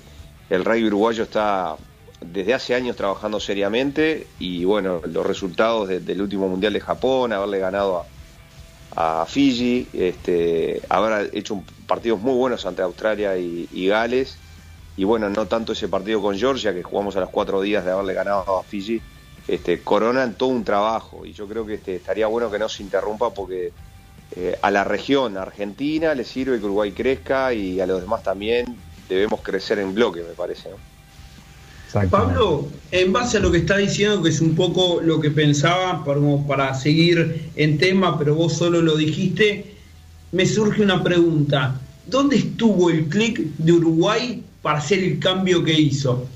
el 0.49 0.63
rey 0.63 0.85
uruguayo 0.85 1.23
está 1.23 1.75
desde 2.21 2.53
hace 2.53 2.75
años 2.75 2.95
trabajando 2.95 3.41
seriamente 3.41 4.25
y 4.39 4.63
bueno, 4.63 5.01
los 5.05 5.25
resultados 5.25 5.89
del 5.89 6.21
último 6.21 6.47
Mundial 6.47 6.71
de 6.71 6.79
Japón, 6.79 7.33
haberle 7.33 7.59
ganado 7.59 8.05
a, 8.95 9.25
Fiji, 9.25 9.89
este, 9.91 10.81
haber 10.87 11.29
hecho 11.35 11.61
partidos 11.87 12.21
muy 12.21 12.35
buenos 12.35 12.65
ante 12.65 12.83
Australia 12.83 13.37
y, 13.37 13.67
y, 13.73 13.87
Gales 13.87 14.37
y 14.95 15.03
bueno, 15.03 15.29
no 15.29 15.45
tanto 15.45 15.73
ese 15.73 15.89
partido 15.89 16.21
con 16.21 16.37
Georgia 16.37 16.73
que 16.73 16.83
jugamos 16.83 17.17
a 17.17 17.19
los 17.19 17.29
cuatro 17.29 17.59
días 17.59 17.83
de 17.83 17.91
haberle 17.91 18.13
ganado 18.13 18.59
a 18.59 18.63
Fiji, 18.63 19.01
este, 19.49 19.81
coronan 19.81 20.35
todo 20.35 20.49
un 20.49 20.63
trabajo 20.63 21.25
y 21.25 21.33
yo 21.33 21.47
creo 21.47 21.65
que 21.65 21.75
este, 21.75 21.95
estaría 21.95 22.27
bueno 22.27 22.51
que 22.51 22.59
no 22.59 22.69
se 22.69 22.83
interrumpa 22.83 23.33
porque 23.33 23.71
eh, 24.35 24.55
a 24.61 24.69
la 24.69 24.83
región 24.83 25.37
argentina 25.37 26.13
le 26.13 26.23
sirve 26.23 26.59
que 26.59 26.65
Uruguay 26.65 26.91
crezca 26.91 27.51
y 27.51 27.81
a 27.81 27.87
los 27.87 28.01
demás 28.01 28.21
también 28.21 28.77
debemos 29.09 29.41
crecer 29.41 29.79
en 29.79 29.95
bloque, 29.95 30.21
me 30.21 30.35
parece. 30.35 30.69
Pablo, 32.11 32.67
en 32.91 33.11
base 33.11 33.37
a 33.37 33.39
lo 33.39 33.51
que 33.51 33.57
está 33.57 33.77
diciendo, 33.77 34.21
que 34.21 34.29
es 34.29 34.39
un 34.39 34.53
poco 34.53 35.01
lo 35.01 35.19
que 35.19 35.31
pensaba 35.31 36.05
para, 36.05 36.21
para 36.47 36.75
seguir 36.75 37.49
en 37.55 37.79
tema, 37.79 38.19
pero 38.19 38.35
vos 38.35 38.53
solo 38.53 38.83
lo 38.83 38.95
dijiste, 38.95 39.73
me 40.31 40.45
surge 40.45 40.83
una 40.83 41.03
pregunta. 41.03 41.81
¿Dónde 42.05 42.35
estuvo 42.35 42.91
el 42.91 43.05
clic 43.05 43.39
de 43.57 43.71
Uruguay 43.71 44.43
para 44.61 44.77
hacer 44.77 44.99
el 44.99 45.17
cambio 45.17 45.63
que 45.63 45.73
hizo? 45.73 46.27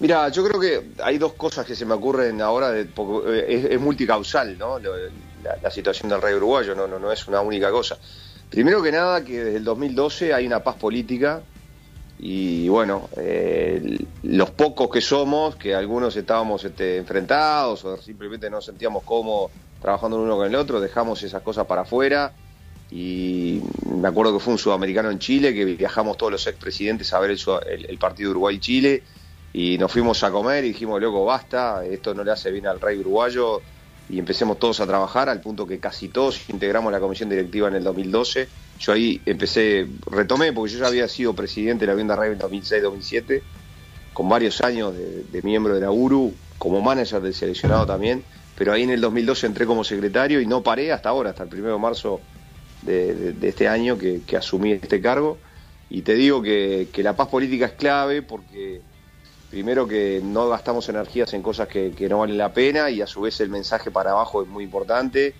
Mira, 0.00 0.28
yo 0.28 0.44
creo 0.44 0.60
que 0.60 0.92
hay 1.02 1.18
dos 1.18 1.34
cosas 1.34 1.64
que 1.64 1.76
se 1.76 1.86
me 1.86 1.94
ocurren 1.94 2.40
ahora, 2.42 2.70
de, 2.70 2.82
eh, 2.82 3.68
es, 3.70 3.80
multicausal, 3.80 4.58
¿no? 4.58 4.78
La, 4.80 5.70
situación 5.70 6.08
del 6.08 6.20
rey 6.20 6.34
uruguayo, 6.34 6.74
no, 6.74 6.86
no, 6.86 6.98
no 6.98 7.12
es 7.12 7.28
una 7.28 7.40
única 7.40 7.70
cosa. 7.70 7.98
Primero 8.50 8.82
que 8.82 8.90
nada, 8.90 9.24
que 9.24 9.44
desde 9.44 9.58
el 9.58 9.64
2012 9.64 10.34
hay 10.34 10.46
una 10.46 10.62
paz 10.62 10.76
política 10.76 11.42
y 12.18 12.68
bueno, 12.68 13.08
eh, 13.16 13.98
los 14.22 14.50
pocos 14.50 14.88
que 14.88 15.00
somos, 15.00 15.56
que 15.56 15.74
algunos 15.74 16.16
estábamos 16.16 16.64
este, 16.64 16.96
enfrentados 16.96 17.84
o 17.84 17.96
simplemente 17.96 18.48
no 18.48 18.60
sentíamos 18.60 19.02
cómodos 19.04 19.50
trabajando 19.80 20.16
el 20.16 20.22
uno 20.22 20.36
con 20.36 20.46
el 20.46 20.54
otro, 20.54 20.80
dejamos 20.80 21.22
esas 21.22 21.42
cosas 21.42 21.66
para 21.66 21.82
afuera 21.82 22.32
y 22.90 23.60
me 23.90 24.08
acuerdo 24.08 24.32
que 24.32 24.40
fue 24.40 24.52
un 24.52 24.58
sudamericano 24.58 25.10
en 25.10 25.18
Chile, 25.18 25.52
que 25.52 25.64
viajamos 25.64 26.16
todos 26.16 26.32
los 26.32 26.46
expresidentes 26.46 27.12
a 27.12 27.20
ver 27.20 27.32
el, 27.32 27.86
el 27.86 27.98
partido 27.98 28.30
Uruguay-Chile 28.30 29.02
y 29.56 29.78
nos 29.78 29.92
fuimos 29.92 30.22
a 30.24 30.32
comer 30.32 30.64
y 30.64 30.68
dijimos, 30.68 31.00
loco, 31.00 31.24
basta, 31.24 31.86
esto 31.86 32.12
no 32.12 32.24
le 32.24 32.32
hace 32.32 32.50
bien 32.50 32.66
al 32.66 32.80
rey 32.80 32.98
uruguayo 32.98 33.62
y 34.10 34.18
empecemos 34.18 34.58
todos 34.58 34.80
a 34.80 34.86
trabajar 34.86 35.28
al 35.28 35.40
punto 35.40 35.64
que 35.64 35.78
casi 35.78 36.08
todos 36.08 36.50
integramos 36.50 36.92
la 36.92 36.98
comisión 36.98 37.30
directiva 37.30 37.68
en 37.68 37.76
el 37.76 37.84
2012. 37.84 38.48
Yo 38.80 38.92
ahí 38.92 39.22
empecé, 39.24 39.86
retomé, 40.06 40.52
porque 40.52 40.72
yo 40.72 40.80
ya 40.80 40.88
había 40.88 41.06
sido 41.06 41.34
presidente 41.34 41.86
de 41.86 41.92
la 41.92 41.94
Vienda 41.94 42.16
Rey 42.16 42.32
en 42.32 42.38
2006-2007, 42.40 43.42
con 44.12 44.28
varios 44.28 44.60
años 44.60 44.92
de, 44.92 45.42
miembro 45.42 45.72
de 45.76 45.82
la 45.82 45.92
URU, 45.92 46.34
como 46.58 46.80
manager 46.80 47.22
del 47.22 47.32
seleccionado 47.32 47.86
también, 47.86 48.24
pero 48.56 48.72
ahí 48.72 48.82
en 48.82 48.90
el 48.90 49.00
2012 49.00 49.46
entré 49.46 49.66
como 49.66 49.84
secretario 49.84 50.40
y 50.40 50.46
no 50.46 50.64
paré 50.64 50.92
hasta 50.92 51.10
ahora, 51.10 51.30
hasta 51.30 51.44
el 51.44 51.54
1 51.54 51.72
de 51.72 51.78
marzo 51.78 52.20
de, 52.82 53.36
este 53.40 53.68
año 53.68 53.96
que, 53.96 54.36
asumí 54.36 54.72
este 54.72 55.00
cargo. 55.00 55.38
Y 55.90 56.02
te 56.02 56.14
digo 56.14 56.42
que 56.42 56.88
la 56.96 57.14
paz 57.14 57.28
política 57.28 57.66
es 57.66 57.72
clave 57.72 58.22
porque 58.22 58.82
primero 59.54 59.86
que 59.86 60.20
no 60.20 60.48
gastamos 60.48 60.88
energías 60.88 61.32
en 61.32 61.40
cosas 61.40 61.68
que, 61.68 61.94
no 62.10 62.18
valen 62.18 62.36
la 62.36 62.52
pena 62.52 62.90
y 62.90 63.00
a 63.00 63.06
su 63.06 63.20
vez 63.20 63.40
el 63.40 63.50
mensaje 63.50 63.92
para 63.92 64.10
abajo 64.10 64.42
es 64.42 64.48
muy 64.48 64.64
importante 64.64 65.32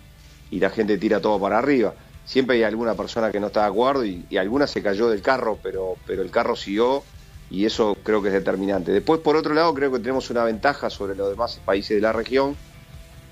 y 0.49 0.61
la 0.61 0.69
gente 0.69 0.97
tira 0.97 1.19
todo 1.19 1.37
para 1.37 1.57
arriba. 1.57 1.93
Siempre 2.23 2.55
hay 2.55 2.63
alguna 2.63 2.95
persona 2.95 3.29
que 3.29 3.41
no 3.41 3.47
está 3.47 3.63
de 3.63 3.67
acuerdo 3.67 4.05
y, 4.05 4.25
alguna 4.37 4.67
se 4.67 4.81
cayó 4.81 5.09
del 5.09 5.21
carro, 5.21 5.59
pero, 5.61 5.97
pero 6.07 6.21
el 6.21 6.31
carro 6.31 6.55
siguió 6.55 7.03
y 7.51 7.65
eso 7.65 7.97
creo 8.03 8.21
que 8.21 8.29
es 8.29 8.33
determinante. 8.33 8.93
Después, 8.93 9.19
por 9.19 9.35
otro 9.35 9.53
lado, 9.53 9.73
creo 9.73 9.91
que 9.91 9.99
tenemos 9.99 10.29
una 10.29 10.45
ventaja 10.45 10.89
sobre 10.89 11.13
los 11.13 11.29
demás 11.29 11.59
países 11.65 11.97
de 11.97 12.01
la 12.01 12.13
región, 12.13 12.55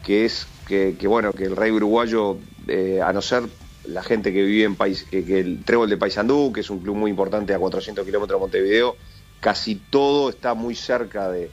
que 0.05 0.25
es 0.25 0.47
que, 0.67 0.97
bueno, 1.07 1.31
que 1.31 1.45
el 1.45 1.55
rey 1.55 1.71
uruguayo, 1.71 2.39
eh, 2.67 2.99
a 3.01 3.13
no 3.13 3.21
ser 3.21 3.43
la 3.85 4.03
gente 4.03 4.33
que 4.33 4.43
vive 4.43 4.65
en 4.65 4.75
país, 4.75 5.05
que, 5.09 5.23
que 5.23 5.39
el 5.39 5.63
Trébol 5.63 5.89
de 5.89 5.95
Paysandú, 5.95 6.51
que 6.51 6.59
es 6.59 6.69
un 6.69 6.79
club 6.79 6.97
muy 6.97 7.09
importante 7.09 7.53
a 7.53 7.59
400 7.59 8.03
kilómetros 8.03 8.37
de 8.37 8.41
Montevideo, 8.41 8.97
casi 9.43 9.75
todo 9.75 10.29
está 10.29 10.53
muy 10.53 10.73
cerca 10.73 11.29
de, 11.29 11.51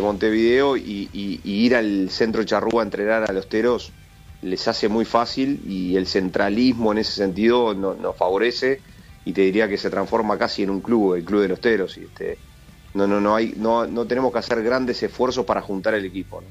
Montevideo 0.00 0.76
y, 0.76 1.40
ir 1.44 1.74
al 1.74 2.10
centro 2.10 2.44
Charrúa 2.44 2.82
a 2.82 2.84
entrenar 2.84 3.28
a 3.28 3.32
los 3.32 3.48
teros 3.48 3.92
les 4.42 4.66
hace 4.68 4.88
muy 4.88 5.04
fácil 5.04 5.60
y 5.66 5.96
el 5.96 6.06
centralismo 6.06 6.92
en 6.92 6.98
ese 6.98 7.12
sentido 7.12 7.74
nos 7.74 8.16
favorece 8.16 8.80
y 9.24 9.32
te 9.32 9.42
diría 9.42 9.68
que 9.68 9.76
se 9.78 9.90
transforma 9.90 10.38
casi 10.38 10.62
en 10.62 10.70
un 10.70 10.80
club, 10.80 11.14
el 11.14 11.24
club 11.24 11.42
de 11.42 11.48
los 11.48 11.60
teros. 11.60 11.98
Y 11.98 12.04
este, 12.04 12.38
no, 12.94 13.06
no, 13.06 13.20
no, 13.20 13.36
hay, 13.36 13.54
no, 13.56 13.86
no 13.86 14.06
tenemos 14.06 14.32
que 14.32 14.38
hacer 14.38 14.62
grandes 14.62 15.02
esfuerzos 15.02 15.44
para 15.44 15.60
juntar 15.60 15.94
el 15.94 16.04
equipo. 16.04 16.42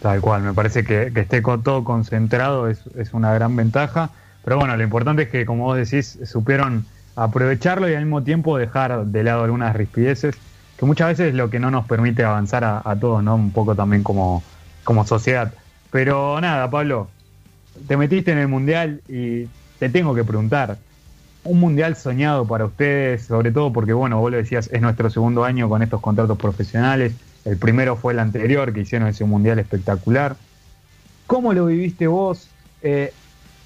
Tal 0.00 0.20
cual, 0.20 0.42
me 0.42 0.52
parece 0.54 0.84
que, 0.84 1.10
que 1.12 1.20
esté 1.20 1.42
todo 1.42 1.84
concentrado 1.84 2.68
es, 2.68 2.80
es, 2.96 3.12
una 3.14 3.34
gran 3.34 3.56
ventaja. 3.56 4.10
Pero 4.44 4.58
bueno, 4.58 4.76
lo 4.76 4.82
importante 4.82 5.22
es 5.22 5.28
que, 5.28 5.44
como 5.44 5.64
vos 5.64 5.76
decís, 5.76 6.18
supieron 6.24 6.86
aprovecharlo 7.16 7.88
y 7.88 7.94
al 7.94 8.04
mismo 8.04 8.22
tiempo 8.22 8.58
dejar 8.58 9.06
de 9.06 9.22
lado 9.22 9.44
algunas 9.44 9.74
rispideces. 9.76 10.36
que 10.76 10.86
muchas 10.86 11.08
veces 11.08 11.28
es 11.28 11.34
lo 11.34 11.50
que 11.50 11.60
no 11.60 11.70
nos 11.70 11.86
permite 11.86 12.24
avanzar 12.24 12.64
a, 12.64 12.96
todos, 13.00 13.22
¿no? 13.22 13.34
Un 13.36 13.52
poco 13.52 13.74
también 13.74 14.02
como, 14.02 14.42
como 14.84 15.06
sociedad. 15.06 15.52
Pero 15.90 16.40
nada, 16.40 16.70
Pablo, 16.70 17.08
te 17.86 17.96
metiste 17.96 18.32
en 18.32 18.38
el 18.38 18.48
Mundial 18.48 19.00
y 19.08 19.46
te 19.78 19.88
tengo 19.88 20.14
que 20.14 20.24
preguntar, 20.24 20.78
un 21.44 21.60
Mundial 21.60 21.96
soñado 21.96 22.46
para 22.46 22.64
ustedes, 22.64 23.26
sobre 23.26 23.52
todo 23.52 23.72
porque, 23.72 23.92
bueno, 23.92 24.20
vos 24.20 24.30
lo 24.30 24.36
decías, 24.36 24.70
es 24.72 24.80
nuestro 24.80 25.10
segundo 25.10 25.44
año 25.44 25.68
con 25.68 25.82
estos 25.82 26.00
contratos 26.00 26.38
profesionales, 26.38 27.14
el 27.44 27.56
primero 27.56 27.96
fue 27.96 28.12
el 28.12 28.20
anterior, 28.20 28.72
que 28.72 28.80
hicieron 28.80 29.08
ese 29.08 29.24
Mundial 29.24 29.58
espectacular. 29.58 30.36
¿Cómo 31.26 31.52
lo 31.52 31.66
viviste 31.66 32.06
vos? 32.06 32.48
Eh, 32.82 33.12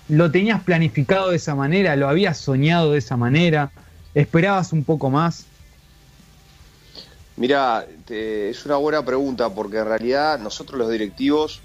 ¿Lo 0.08 0.30
tenías 0.30 0.62
planificado 0.62 1.30
de 1.30 1.36
esa 1.36 1.54
manera? 1.54 1.96
¿Lo 1.96 2.08
habías 2.08 2.38
soñado 2.38 2.92
de 2.92 2.98
esa 2.98 3.16
manera? 3.16 3.72
¿Esperabas 4.14 4.72
un 4.72 4.84
poco 4.84 5.10
más? 5.10 5.46
Mira, 7.36 7.86
es 8.08 8.64
una 8.64 8.76
buena 8.76 9.04
pregunta 9.04 9.50
porque 9.50 9.78
en 9.78 9.84
realidad 9.84 10.38
nosotros 10.38 10.78
los 10.78 10.90
directivos, 10.90 11.60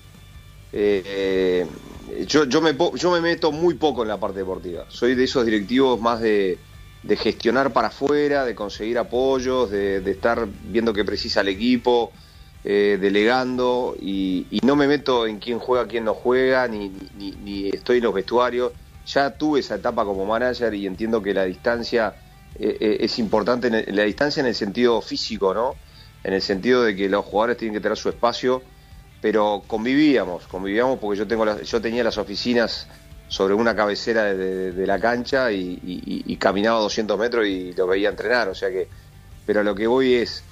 eh, 0.74 1.66
yo, 2.28 2.44
yo, 2.44 2.62
me, 2.62 2.76
yo 2.96 3.12
me 3.12 3.22
meto 3.22 3.52
muy 3.52 3.76
poco 3.76 4.02
en 4.02 4.10
la 4.10 4.20
parte 4.20 4.40
deportiva. 4.40 4.86
Soy 4.90 5.16
de 5.16 5.24
esos 5.24 5.46
directivos 5.46 6.00
más 6.02 6.20
de, 6.20 6.58
gestionar 7.18 7.72
para 7.72 7.88
afuera, 7.88 8.44
de 8.44 8.54
conseguir 8.54 8.98
apoyos, 8.98 9.72
de, 9.72 9.98
estar 10.12 10.46
viendo 10.66 10.94
qué 10.94 11.06
precisa 11.06 11.40
el 11.40 11.48
equipo, 11.48 12.12
eh, 12.64 13.00
delegando 13.02 13.96
y, 14.00 14.60
no 14.64 14.76
me 14.76 14.88
meto 14.88 15.26
en 15.26 15.40
quién 15.40 15.58
juega, 15.58 15.88
quién 15.88 16.06
no 16.06 16.14
juega, 16.14 16.68
ni, 16.68 16.92
estoy 17.74 17.98
en 17.98 18.04
los 18.04 18.14
vestuarios. 18.14 18.72
Ya 19.08 19.32
tuve 19.32 19.62
esa 19.62 19.76
etapa 19.76 20.06
como 20.06 20.26
manager 20.26 20.74
y 20.76 20.86
entiendo 20.86 21.24
que 21.24 21.34
la 21.34 21.46
distancia 21.46 22.14
eh, 22.60 22.78
eh, 22.80 22.98
es 23.00 23.18
importante, 23.18 23.92
la 23.92 24.04
distancia 24.04 24.42
en 24.42 24.48
el 24.48 24.56
sentido 24.56 25.02
físico, 25.02 25.54
¿no? 25.54 25.76
En 26.24 26.34
el 26.34 26.42
sentido 26.42 26.84
de 26.84 26.96
que 26.96 27.10
los 27.10 27.26
jugadores 27.26 27.58
tienen 27.58 27.74
que 27.74 27.82
tener 27.82 27.98
su 27.98 28.10
espacio, 28.10 28.62
pero 29.22 29.64
convivíamos, 29.66 30.46
convivíamos 30.46 31.00
porque 31.00 31.18
yo, 31.18 31.28
tengo 31.28 31.62
yo 31.62 31.82
tenía 31.82 32.04
las 32.04 32.20
oficinas 32.20 32.88
sobre 33.28 33.56
una 33.56 33.76
cabecera 33.76 34.26
de, 34.36 34.86
la 34.86 35.00
cancha 35.00 35.52
y, 35.52 36.38
caminaba 36.40 36.80
200 36.82 37.18
metros 37.18 37.48
y 37.48 37.74
lo 37.74 37.88
veía 37.88 38.10
entrenar, 38.10 38.50
o 38.50 38.56
sea 38.56 38.70
que, 38.70 38.88
pero 39.46 39.64
lo 39.64 39.74
que 39.74 39.88
voy 39.88 40.16
es, 40.16 40.44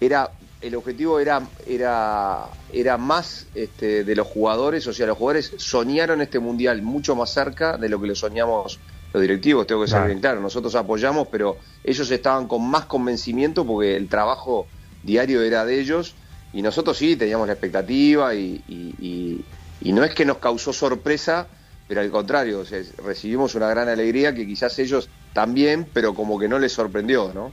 era 0.00 0.30
el 0.62 0.76
objetivo 0.76 1.18
era, 1.18 1.42
era, 1.66 2.46
era 2.72 2.96
más 2.96 3.46
este, 3.54 4.04
de 4.04 4.16
los 4.16 4.26
jugadores, 4.26 4.86
o 4.86 4.92
sea, 4.92 5.06
los 5.06 5.18
jugadores 5.18 5.52
soñaron 5.56 6.22
este 6.22 6.38
mundial 6.38 6.82
mucho 6.82 7.16
más 7.16 7.30
cerca 7.30 7.76
de 7.76 7.88
lo 7.88 8.00
que 8.00 8.06
lo 8.06 8.14
soñamos 8.14 8.78
los 9.12 9.20
directivos, 9.20 9.66
tengo 9.66 9.82
que 9.82 9.90
ser 9.90 10.06
bien 10.06 10.20
claro. 10.20 10.40
Nosotros 10.40 10.74
apoyamos, 10.74 11.28
pero 11.28 11.58
ellos 11.84 12.10
estaban 12.10 12.48
con 12.48 12.66
más 12.68 12.86
convencimiento 12.86 13.66
porque 13.66 13.96
el 13.96 14.08
trabajo 14.08 14.66
diario 15.02 15.42
era 15.42 15.64
de 15.64 15.80
ellos 15.80 16.14
y 16.52 16.62
nosotros 16.62 16.96
sí 16.96 17.16
teníamos 17.16 17.46
la 17.46 17.52
expectativa 17.54 18.34
y, 18.34 19.44
no 19.82 20.04
es 20.04 20.14
que 20.14 20.24
nos 20.24 20.38
causó 20.38 20.72
sorpresa, 20.72 21.46
pero 21.88 22.00
al 22.00 22.10
contrario, 22.10 22.64
recibimos 23.04 23.54
una 23.54 23.68
gran 23.68 23.88
alegría 23.88 24.34
que 24.34 24.46
quizás 24.46 24.78
ellos 24.78 25.10
también, 25.34 25.86
pero 25.92 26.14
como 26.14 26.38
que 26.38 26.48
no 26.48 26.58
les 26.58 26.72
sorprendió, 26.72 27.32
¿no? 27.34 27.52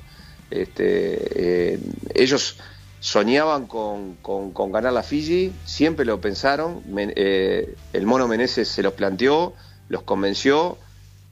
Este, 0.49 1.73
eh, 1.73 1.79
ellos 2.13 2.57
soñaban 2.99 3.65
con, 3.65 4.15
con, 4.15 4.71
ganar 4.71 4.93
la 4.93 5.03
Fiji, 5.03 5.53
siempre 5.65 6.05
lo 6.05 6.19
pensaron, 6.19 6.83
eh, 6.97 7.75
el 7.93 8.05
mono 8.05 8.27
Meneses 8.27 8.67
se 8.67 8.83
los 8.83 8.93
planteó, 8.93 9.53
los 9.87 10.03
convenció 10.03 10.77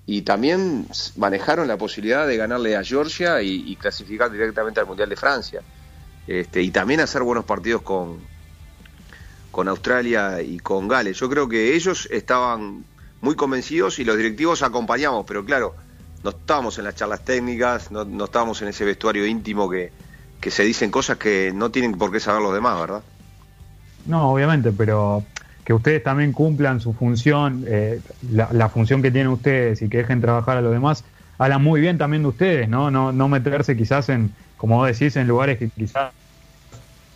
y 0.05 0.21
también 0.21 0.87
manejaron 1.17 1.67
la 1.67 1.77
posibilidad 1.77 2.25
de 2.25 2.37
ganarle 2.37 2.77
a 2.77 2.83
Georgia 2.83 3.41
y, 3.41 3.75
clasificar 3.75 4.31
directamente 4.31 4.79
al 4.79 4.85
Mundial 4.85 5.09
de 5.09 5.17
Francia. 5.17 5.61
Este, 6.25 6.61
y 6.61 6.71
también 6.71 7.01
hacer 7.01 7.23
buenos 7.23 7.43
partidos 7.43 7.81
con, 7.81 8.19
con 9.51 9.67
Australia 9.67 10.41
y 10.41 10.59
con 10.59 10.87
Gales. 10.87 11.17
Yo 11.19 11.29
creo 11.29 11.49
que 11.49 11.75
ellos 11.75 12.07
estaban 12.11 12.85
muy 13.19 13.35
convencidos 13.35 13.99
y 13.99 14.05
los 14.05 14.15
directivos 14.15 14.63
acompañamos, 14.63 15.25
pero 15.27 15.43
claro, 15.43 15.75
no 16.23 16.29
estábamos 16.29 16.77
en 16.77 16.85
las 16.85 16.95
charlas 16.95 17.25
técnicas, 17.25 17.91
no, 17.91 18.05
no 18.05 18.25
estábamos 18.25 18.61
en 18.61 18.69
ese 18.69 18.85
vestuario 18.85 19.25
íntimo 19.25 19.69
que, 19.69 19.91
que 20.39 20.51
se 20.51 20.63
dicen 20.63 20.91
cosas 20.91 21.17
que 21.17 21.51
no 21.53 21.71
tienen 21.71 21.93
por 21.93 22.11
qué 22.11 22.19
saber 22.19 22.41
los 22.41 22.53
demás, 22.53 22.79
¿verdad? 22.79 23.01
No, 24.05 24.31
obviamente, 24.31 24.71
pero 24.71 25.23
que 25.65 25.73
ustedes 25.73 26.01
también 26.01 26.31
cumplan 26.31 26.79
su 26.79 26.93
función, 26.93 27.65
eh, 27.67 27.99
la, 28.31 28.69
función 28.69 29.01
que 29.01 29.11
tienen 29.11 29.27
ustedes 29.27 29.81
y 29.81 29.89
que 29.89 29.97
dejen 29.97 30.21
trabajar 30.21 30.57
a 30.57 30.61
los 30.61 30.71
demás, 30.71 31.03
habla 31.37 31.57
muy 31.57 31.81
bien 31.81 31.97
también 31.97 32.23
de 32.23 32.29
ustedes, 32.29 32.69
¿no? 32.69 32.89
No, 32.89 33.11
no 33.11 33.27
meterse 33.27 33.75
quizás 33.75 34.07
en, 34.07 34.33
como 34.55 34.77
vos 34.77 34.87
decís, 34.87 35.17
en 35.17 35.27
lugares 35.27 35.57
que 35.57 35.69
quizás 35.69 36.13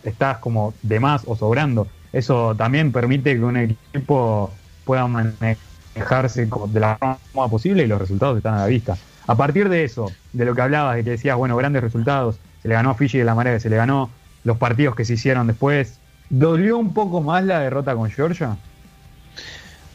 estás 0.04 0.38
como 0.38 0.74
de 0.82 1.00
más 1.00 1.22
o 1.26 1.36
sobrando. 1.36 1.86
Eso 2.12 2.54
también 2.54 2.92
permite 2.92 3.34
que 3.34 3.42
un 3.42 3.56
equipo 3.56 4.52
pueda 4.84 5.06
manejarse 5.06 6.46
de 6.68 6.80
la 6.80 6.98
forma 7.32 7.48
posible 7.48 7.84
y 7.84 7.86
los 7.86 8.00
resultados 8.00 8.36
están 8.36 8.54
a 8.54 8.58
la 8.58 8.66
vista. 8.66 8.98
A 9.26 9.34
partir 9.34 9.68
de 9.68 9.84
eso, 9.84 10.12
de 10.32 10.44
lo 10.44 10.54
que 10.54 10.62
hablabas, 10.62 10.96
de 10.96 11.04
que 11.04 11.10
decías, 11.10 11.36
bueno, 11.36 11.56
grandes 11.56 11.82
resultados, 11.82 12.38
se 12.62 12.68
le 12.68 12.74
ganó 12.74 12.90
a 12.90 12.94
Fiji 12.94 13.18
de 13.18 13.24
la 13.24 13.34
manera 13.34 13.56
que 13.56 13.60
se 13.60 13.68
le 13.70 13.76
ganó, 13.76 14.10
los 14.44 14.56
partidos 14.56 14.96
que 14.96 15.04
se 15.04 15.14
hicieron 15.14 15.46
después, 15.46 15.98
¿Dolió 16.32 16.78
un 16.78 16.94
poco 16.94 17.20
más 17.20 17.44
la 17.44 17.60
derrota 17.60 17.94
con 17.94 18.10
Georgia? 18.10 18.56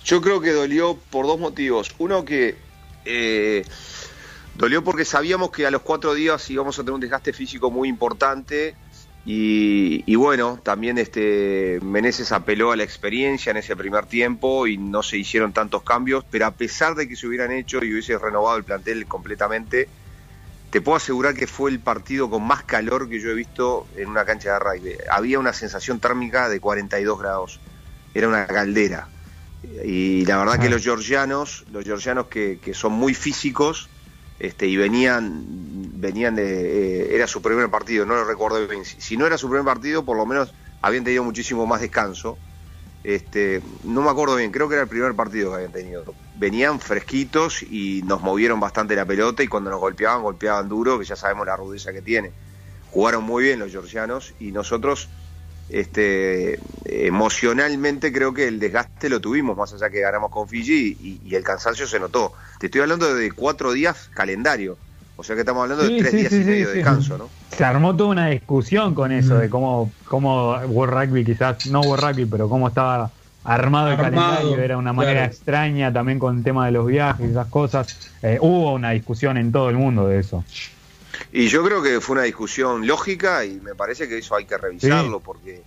Yo 0.06 0.22
creo 0.22 0.40
que 0.40 0.52
dolió 0.52 0.96
por 1.10 1.26
dos 1.26 1.40
motivos. 1.40 1.96
Uno 1.98 2.26
que 2.26 2.56
eh, 3.06 3.66
dolió 4.56 4.84
porque 4.84 5.04
sabíamos 5.04 5.50
que 5.50 5.66
a 5.66 5.72
los 5.72 5.82
cuatro 5.82 6.14
días 6.14 6.48
íbamos 6.52 6.78
a 6.78 6.84
tener 6.84 6.94
un 6.94 7.02
desgaste 7.02 7.34
físico 7.34 7.72
muy 7.72 7.90
importante 7.90 8.76
y, 9.26 10.16
bueno, 10.16 10.60
también 10.64 11.00
este 11.00 11.80
Meneses 11.82 12.32
apeló 12.32 12.72
a 12.72 12.76
la 12.76 12.84
experiencia 12.84 13.50
en 13.50 13.58
ese 13.58 13.76
primer 13.76 14.06
tiempo 14.06 14.68
y 14.68 14.78
no 14.78 15.02
se 15.02 15.18
hicieron 15.18 15.54
tantos 15.54 15.82
cambios, 15.82 16.24
pero 16.30 16.46
a 16.46 16.52
pesar 16.52 16.94
de 16.94 17.08
que 17.08 17.16
se 17.16 17.26
hubieran 17.26 17.52
hecho 17.52 17.84
y 17.84 17.92
hubiese 17.94 18.20
renovado 18.20 18.58
el 18.58 18.64
plantel 18.64 19.08
completamente, 19.08 19.90
te 20.70 20.82
puedo 20.82 20.98
asegurar 20.98 21.34
que 21.34 21.48
fue 21.48 21.72
el 21.72 21.80
partido 21.80 22.30
con 22.30 22.44
más 22.44 22.64
calor 22.64 23.10
que 23.10 23.20
yo 23.20 23.30
he 23.30 23.34
visto 23.34 23.88
en 23.96 24.10
una 24.10 24.26
cancha 24.26 24.54
de 24.54 24.60
rugby. 24.60 24.98
Había 25.10 25.40
una 25.40 25.54
sensación 25.54 26.00
térmica 26.00 26.50
de 26.50 26.60
42 26.60 27.20
grados. 27.20 27.60
Era 28.14 28.28
una 28.28 28.46
caldera. 28.48 29.08
Y 29.84 30.26
la 30.26 30.38
verdad 30.38 30.60
que 30.60 30.70
los 30.70 30.84
georgianos, 30.84 31.66
los 31.72 31.84
georgianos 31.84 32.28
que, 32.28 32.60
son 32.74 32.94
muy 32.94 33.14
físicos, 33.14 33.90
este, 34.40 34.68
y 34.68 34.78
venían, 34.78 35.46
venían 36.00 36.36
de, 36.36 36.44
eh, 36.44 37.16
era 37.16 37.28
su 37.28 37.42
primer 37.42 37.70
partido, 37.70 38.06
no 38.06 38.16
lo 38.16 38.26
recuerdo 38.26 38.68
bien. 38.68 38.86
Si 38.86 39.18
no 39.18 39.26
era 39.26 39.38
su 39.38 39.48
primer 39.48 39.66
partido, 39.66 40.06
por 40.06 40.18
lo 40.18 40.26
menos 40.26 40.54
habían 40.82 41.04
tenido 41.04 41.24
muchísimo 41.24 41.66
más 41.66 41.82
descanso. 41.82 42.38
Este, 43.04 43.62
no 43.84 44.02
me 44.02 44.10
acuerdo 44.10 44.36
bien, 44.36 44.52
creo 44.52 44.68
que 44.68 44.76
era 44.76 44.84
el 44.84 44.90
primer 44.90 45.16
partido 45.16 45.52
que 45.52 45.56
habían 45.56 45.72
tenido. 45.72 46.04
Venían 46.38 46.80
fresquitos 46.80 47.64
y 47.64 48.04
nos 48.06 48.22
movieron 48.22 48.60
bastante 48.60 48.96
la 48.96 49.06
pelota 49.06 49.44
y 49.44 49.48
cuando 49.48 49.70
nos 49.70 49.80
golpeaban, 49.80 50.22
golpeaban 50.22 50.70
duro, 50.70 51.00
que 51.00 51.06
ya 51.06 51.16
sabemos 51.16 51.48
la 51.48 51.56
rudeza 51.56 51.92
que 51.92 52.02
tiene. 52.02 52.32
Jugaron 52.92 53.24
muy 53.24 53.44
bien 53.44 53.60
los 53.60 53.72
georgianos 53.72 54.34
y 54.40 54.52
nosotros 54.52 55.10
este, 55.70 56.60
emocionalmente 56.86 58.14
creo 58.14 58.34
que 58.34 58.48
el 58.48 58.60
desgaste 58.60 59.10
lo 59.10 59.20
tuvimos, 59.20 59.58
más 59.58 59.74
allá 59.74 59.90
que 59.90 60.00
ganamos 60.00 60.32
con 60.32 60.48
Fiji 60.48 61.20
y 61.24 61.36
el 61.36 61.44
cansancio 61.44 61.88
se 61.88 62.00
notó. 62.00 62.34
Te 62.60 62.68
estoy 62.68 62.82
hablando 62.82 63.14
de 63.14 63.32
cuatro 63.32 63.72
días 63.72 64.10
calendario 64.14 64.78
o 65.18 65.24
sea 65.24 65.36
que 65.36 65.42
estamos 65.42 65.64
hablando 65.64 65.84
de 65.84 65.98
tres 65.98 66.14
días 66.14 66.32
y 66.32 66.44
medio 66.44 66.70
de 66.70 66.76
descanso, 66.76 67.18
¿no? 67.18 67.28
Se 67.56 67.64
armó 67.64 67.96
toda 67.96 68.12
una 68.12 68.28
discusión 68.28 68.94
con 68.94 69.12
eso, 69.12 69.36
de 69.36 69.50
cómo, 69.50 69.92
cómo 70.06 70.52
World 70.68 70.94
Rugby, 70.94 71.26
quizás, 71.26 71.66
no 71.66 71.82
World 71.82 72.06
Rugby, 72.06 72.26
pero 72.26 72.48
cómo 72.48 72.68
estaba 72.68 73.10
armado, 73.48 73.92
el 73.92 73.98
calendario, 73.98 74.60
era 74.60 74.78
una 74.78 74.94
manera 74.94 75.26
extraña 75.26 75.92
también 75.92 76.20
con 76.20 76.38
el 76.38 76.44
tema 76.44 76.66
de 76.66 76.74
los 76.74 76.86
viajes 76.86 77.28
y 77.28 77.32
esas 77.32 77.48
cosas. 77.48 78.12
Eh, 78.22 78.38
hubo 78.42 78.74
una 78.74 78.92
discusión 78.92 79.38
en 79.38 79.52
todo 79.52 79.70
el 79.70 79.76
mundo 79.76 80.08
de 80.08 80.20
eso. 80.20 80.44
Y 81.32 81.48
yo 81.48 81.64
creo 81.64 81.82
que 81.82 82.00
fue 82.02 82.16
una 82.16 82.24
discusión 82.24 82.86
lógica 82.86 83.46
y 83.46 83.60
me 83.60 83.74
parece 83.74 84.08
que 84.08 84.18
eso 84.18 84.36
hay 84.36 84.46
que 84.46 84.58
revisarlo 84.58 85.20
porque 85.20 85.64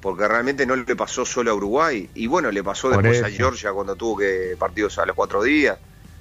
porque 0.00 0.26
realmente 0.26 0.64
no 0.64 0.76
le 0.76 0.96
pasó 0.96 1.26
solo 1.26 1.50
a 1.50 1.54
Uruguay 1.54 2.08
y 2.14 2.26
bueno, 2.26 2.50
le 2.50 2.64
pasó 2.64 2.88
después 2.88 3.22
a 3.22 3.28
Georgia 3.28 3.72
cuando 3.72 3.96
tuvo 3.96 4.18
que 4.18 4.56
partidos 4.58 4.98
a 4.98 5.06
los 5.06 5.14
cuatro 5.14 5.42
días. 5.42 5.78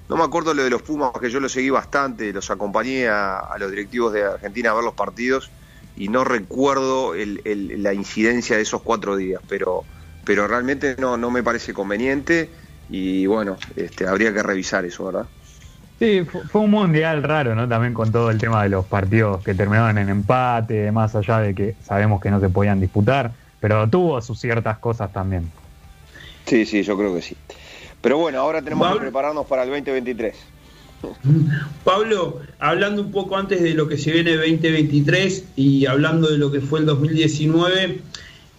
No 0.09 0.17
me 0.17 0.23
acuerdo 0.23 0.53
lo 0.53 0.63
de 0.63 0.69
los 0.69 0.81
Pumas, 0.81 1.11
que 1.21 1.29
yo 1.29 1.39
lo 1.39 1.47
seguí 1.47 1.69
bastante, 1.69 2.33
los 2.33 2.49
acompañé 2.49 3.07
a, 3.07 3.55
los 3.57 3.69
directivos 3.69 4.11
de 4.11 4.23
Argentina 4.23 4.71
a 4.71 4.73
ver 4.73 4.83
los 4.83 4.95
partidos 4.95 5.49
y 5.95 6.07
no 6.07 6.23
recuerdo 6.23 7.13
la 7.15 7.93
incidencia 7.93 8.57
de 8.57 8.63
esos 8.63 8.81
cuatro 8.81 9.15
días, 9.15 9.41
pero, 9.47 9.85
pero 10.29 10.47
realmente 10.47 10.95
no, 10.99 11.17
no 11.17 11.31
me 11.31 11.41
parece 11.41 11.73
conveniente 11.73 12.51
y 12.87 13.25
bueno, 13.25 13.57
este, 13.75 14.05
habría 14.05 14.31
que 14.31 14.43
revisar 14.43 14.85
eso, 14.85 15.05
¿verdad? 15.05 15.25
Sí, 15.97 16.23
fue 16.23 16.61
un 16.61 16.69
mundial 16.69 17.23
raro, 17.23 17.55
¿no? 17.55 17.67
También 17.67 17.95
con 17.95 18.11
todo 18.11 18.29
el 18.29 18.37
tema 18.37 18.61
de 18.61 18.69
los 18.69 18.85
partidos 18.85 19.43
que 19.43 19.55
terminaban 19.55 19.97
en 19.97 20.07
empate, 20.07 20.91
más 20.91 21.15
allá 21.15 21.39
de 21.39 21.55
que 21.55 21.75
sabemos 21.83 22.21
que 22.21 22.29
no 22.29 22.39
se 22.39 22.47
podían 22.47 22.79
disputar, 22.79 23.31
pero 23.59 23.89
tuvo 23.89 24.21
sus 24.21 24.39
ciertas 24.39 24.77
cosas 24.77 25.11
también. 25.11 25.49
Sí, 26.45 26.63
sí, 26.67 26.83
yo 26.83 26.95
creo 26.95 27.15
que 27.15 27.23
sí. 27.23 27.35
Pero 27.99 28.19
bueno, 28.19 28.39
ahora 28.39 28.61
tenemos 28.61 28.93
que 28.93 28.99
prepararnos 28.99 29.47
para 29.47 29.63
el 29.63 29.69
2023. 29.69 30.35
Pablo, 31.83 32.39
hablando 32.59 33.01
un 33.01 33.11
poco 33.11 33.35
antes 33.35 33.63
de 33.63 33.73
lo 33.73 33.87
que 33.87 33.97
se 33.97 34.11
viene 34.11 34.35
2023 34.35 35.45
y 35.55 35.87
hablando 35.87 36.29
de 36.29 36.37
lo 36.37 36.51
que 36.51 36.61
fue 36.61 36.81
el 36.81 36.85
2019, 36.85 38.01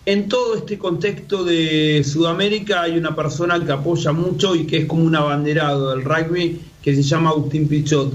en 0.06 0.28
todo 0.28 0.56
este 0.56 0.78
contexto 0.78 1.44
de 1.44 2.02
Sudamérica 2.04 2.82
hay 2.82 2.96
una 2.96 3.14
persona 3.14 3.62
que 3.64 3.72
apoya 3.72 4.12
mucho 4.12 4.54
y 4.54 4.66
que 4.66 4.78
es 4.78 4.86
como 4.86 5.04
un 5.04 5.14
abanderado 5.14 5.90
del 5.90 6.04
rugby 6.04 6.60
que 6.82 6.94
se 6.94 7.02
llama 7.02 7.30
Agustín 7.30 7.68
Pichot. 7.68 8.12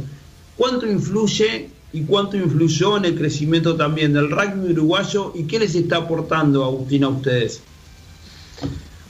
¿Cuánto 0.57 0.87
influye 0.87 1.69
y 1.93 2.01
cuánto 2.03 2.37
influyó 2.37 2.97
en 2.97 3.05
el 3.05 3.15
crecimiento 3.17 3.75
también 3.75 4.13
del 4.13 4.31
rugby 4.31 4.71
uruguayo 4.71 5.31
y 5.35 5.43
qué 5.43 5.59
les 5.59 5.75
está 5.75 5.97
aportando 5.97 6.63
Agustín 6.63 7.03
a 7.03 7.09
ustedes? 7.09 7.61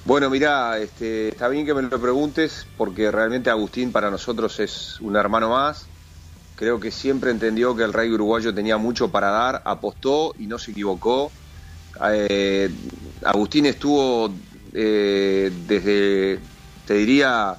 Bueno, 0.04 0.30
mira, 0.30 0.78
este, 0.78 1.30
está 1.30 1.48
bien 1.48 1.66
que 1.66 1.74
me 1.74 1.82
lo 1.82 2.00
preguntes 2.00 2.68
porque 2.78 3.10
realmente 3.10 3.50
Agustín 3.50 3.92
para 3.92 4.12
nosotros 4.12 4.60
es 4.60 5.00
un 5.02 5.16
hermano 5.16 5.50
más. 5.50 5.88
Creo 6.56 6.80
que 6.80 6.92
siempre 6.92 7.32
entendió 7.32 7.76
que 7.76 7.84
el 7.84 7.94
rugby 7.94 8.14
uruguayo 8.14 8.54
tenía 8.54 8.78
mucho 8.78 9.10
para 9.10 9.30
dar, 9.30 9.62
apostó 9.66 10.36
y 10.38 10.46
no 10.46 10.60
se 10.60 10.72
equivocó. 10.72 11.32
Eh, 12.12 12.70
Agustín 13.24 13.66
estuvo 13.66 14.32
eh, 14.74 15.52
desde, 15.68 16.40
te 16.86 16.94
diría, 16.96 17.58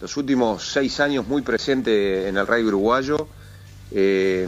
los 0.00 0.16
últimos 0.16 0.64
seis 0.72 1.00
años 1.00 1.26
muy 1.26 1.42
presente 1.42 2.28
en 2.28 2.36
el 2.36 2.46
rugby 2.46 2.64
uruguayo. 2.64 3.28
Eh, 3.94 4.46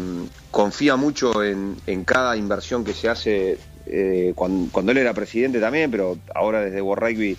confía 0.51 0.97
mucho 0.97 1.42
en, 1.42 1.77
cada 2.05 2.37
inversión 2.37 2.85
que 2.85 2.94
se 2.94 3.09
hace 3.09 3.59
cuando, 4.35 4.92
él 4.92 4.99
era 4.99 5.12
presidente 5.12 5.61
también, 5.61 5.90
pero 5.90 6.16
ahora 6.35 6.62
desde 6.62 6.81
World 6.81 7.03
Rugby, 7.03 7.37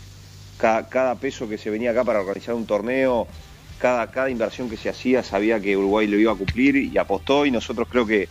cada, 0.58 1.16
peso 1.16 1.50
que 1.50 1.58
se 1.58 1.70
venía 1.70 1.92
acá 1.92 2.04
para 2.04 2.20
organizar 2.20 2.54
un 2.54 2.66
torneo, 2.66 3.28
cada, 3.80 4.12
cada 4.12 4.30
inversión 4.30 4.70
que 4.70 4.78
se 4.78 4.90
hacía 4.90 5.24
sabía 5.24 5.60
que 5.60 5.76
Uruguay 5.76 6.06
lo 6.08 6.18
iba 6.18 6.34
a 6.34 6.36
cumplir 6.36 6.76
y 6.76 6.98
apostó 6.98 7.46
y 7.46 7.52
nosotros 7.52 7.88
creo 7.90 8.06
que 8.06 8.30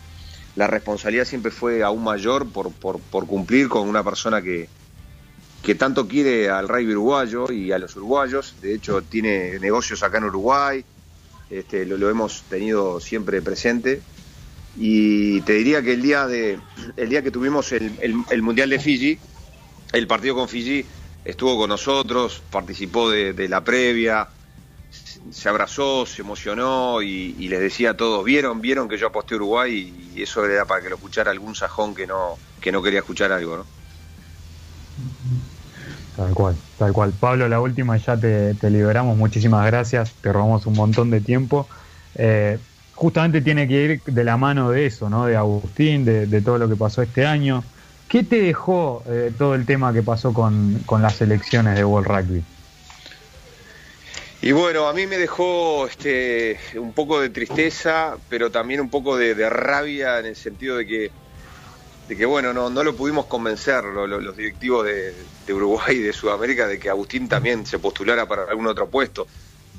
la 0.56 0.66
responsabilidad 0.66 1.24
siempre 1.24 1.50
fue 1.50 1.82
aún 1.82 2.04
mayor 2.04 2.48
por, 2.48 2.70
por, 2.72 3.26
cumplir 3.26 3.68
con 3.68 3.88
una 3.88 4.04
persona 4.04 4.40
que, 4.40 4.68
que 5.62 5.74
tanto 5.74 6.06
quiere 6.06 6.48
al 6.48 6.68
rugby 6.68 6.92
uruguayo 6.92 7.50
y 7.50 7.72
a 7.72 7.78
los 7.78 7.96
uruguayos, 7.96 8.54
de 8.62 8.74
hecho 8.74 9.02
tiene 9.02 9.58
negocios 9.58 10.02
acá 10.02 10.18
en 10.18 10.24
Uruguay, 10.24 10.84
este, 11.50 11.84
lo, 11.84 11.96
lo 11.96 12.08
hemos 12.08 12.42
tenido 12.42 13.00
siempre 13.00 13.42
presente. 13.42 14.00
Y 14.76 15.40
te 15.42 15.52
diría 15.54 15.82
que 15.82 15.92
el 15.92 16.02
día 16.02 16.26
de 16.26 16.58
el 16.96 17.08
día 17.08 17.22
que 17.22 17.30
tuvimos 17.30 17.72
el, 17.72 18.42
mundial 18.42 18.70
de 18.70 18.80
Fiji 18.80 19.18
el 19.92 20.06
partido 20.08 20.34
con 20.34 20.48
Fiji 20.48 20.84
estuvo 21.24 21.56
con 21.56 21.68
nosotros 21.68 22.42
participó 22.50 23.08
de, 23.08 23.48
la 23.48 23.62
previa 23.62 24.28
se 25.30 25.48
abrazó 25.48 26.06
se 26.06 26.22
emocionó 26.22 27.02
y, 27.02 27.32
les 27.48 27.60
decía 27.60 27.90
a 27.90 27.96
todos 27.96 28.24
vieron 28.24 28.60
vieron 28.60 28.88
que 28.88 28.98
yo 28.98 29.08
aposté 29.08 29.34
Uruguay 29.34 30.12
y 30.14 30.22
eso 30.22 30.44
era 30.44 30.64
para 30.64 30.82
que 30.82 30.88
lo 30.88 30.96
escuchara 30.96 31.30
algún 31.30 31.54
sajón 31.54 31.94
que 31.94 32.06
no 32.06 32.38
que 32.60 32.72
no 32.72 32.82
quería 32.82 33.00
escuchar 33.00 33.32
algo 33.32 33.58
no 33.58 33.66
Tal 36.16 36.32
cual, 36.32 36.54
tal 36.78 36.92
cual. 36.92 37.12
Pablo, 37.12 37.48
la 37.48 37.60
última 37.60 37.96
ya 37.96 38.16
te, 38.16 38.54
liberamos. 38.70 39.16
Muchísimas 39.16 39.66
gracias. 39.66 40.12
Te 40.20 40.32
robamos 40.32 40.66
un 40.66 40.74
montón 40.74 41.10
de 41.10 41.20
tiempo. 41.20 41.66
Eh, 42.14 42.58
justamente 42.94 43.40
tiene 43.40 43.66
que 43.66 43.84
ir 43.84 44.02
de 44.04 44.24
la 44.24 44.36
mano 44.36 44.70
de 44.70 44.86
eso, 44.86 45.10
¿no? 45.10 45.26
De 45.26 45.36
Agustín, 45.36 46.04
de, 46.04 46.40
todo 46.42 46.58
lo 46.58 46.68
que 46.68 46.76
pasó 46.76 47.02
este 47.02 47.26
año. 47.26 47.64
¿Qué 48.08 48.22
te 48.22 48.40
dejó 48.40 49.02
eh, 49.08 49.32
todo 49.36 49.54
el 49.56 49.66
tema 49.66 49.92
que 49.92 50.02
pasó 50.02 50.32
con, 50.32 50.84
las 51.00 51.20
elecciones 51.20 51.74
de 51.74 51.84
World 51.84 52.06
Rugby? 52.06 52.44
Y 54.44 54.52
bueno, 54.52 54.88
a 54.88 54.92
mí 54.92 55.06
me 55.06 55.16
dejó 55.16 55.86
este, 55.86 56.60
un 56.74 56.92
poco 56.92 57.18
de 57.18 57.30
tristeza, 57.30 58.18
pero 58.28 58.50
también 58.50 58.78
un 58.82 58.90
poco 58.90 59.16
de, 59.16 59.48
rabia 59.48 60.18
en 60.18 60.26
el 60.26 60.36
sentido 60.36 60.76
de 60.76 60.86
que, 60.86 61.10
de 62.08 62.14
que 62.14 62.26
bueno, 62.26 62.52
no, 62.52 62.68
no 62.68 62.84
lo 62.84 62.94
pudimos 62.94 63.24
convencer 63.24 63.82
los 63.84 64.36
directivos 64.36 64.84
de, 64.84 65.14
de 65.46 65.54
Uruguay 65.54 65.96
y 65.96 66.00
de 66.00 66.12
Sudamérica 66.12 66.66
de 66.66 66.78
que 66.78 66.90
Agustín 66.90 67.26
también 67.26 67.64
se 67.64 67.78
postulara 67.78 68.28
para 68.28 68.42
algún 68.42 68.66
otro 68.66 68.86
puesto. 68.90 69.26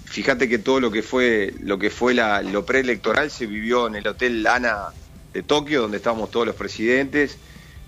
Fíjate 0.06 0.50
que 0.50 0.58
todo 0.58 0.80
lo 0.80 0.90
que 0.90 1.04
fue 1.04 1.54
lo 1.60 1.78
que 1.78 1.92
fue 1.92 2.16
la, 2.16 2.42
lo 2.42 2.66
preelectoral 2.66 3.30
se 3.30 3.46
vivió 3.46 3.86
en 3.86 3.98
el 3.98 4.08
Hotel 4.08 4.48
Ana 4.48 4.88
de 5.32 5.44
Tokio, 5.44 5.84
donde 5.84 5.98
estábamos 5.98 6.32
todos 6.32 6.48
los 6.48 6.56
presidentes 6.56 7.38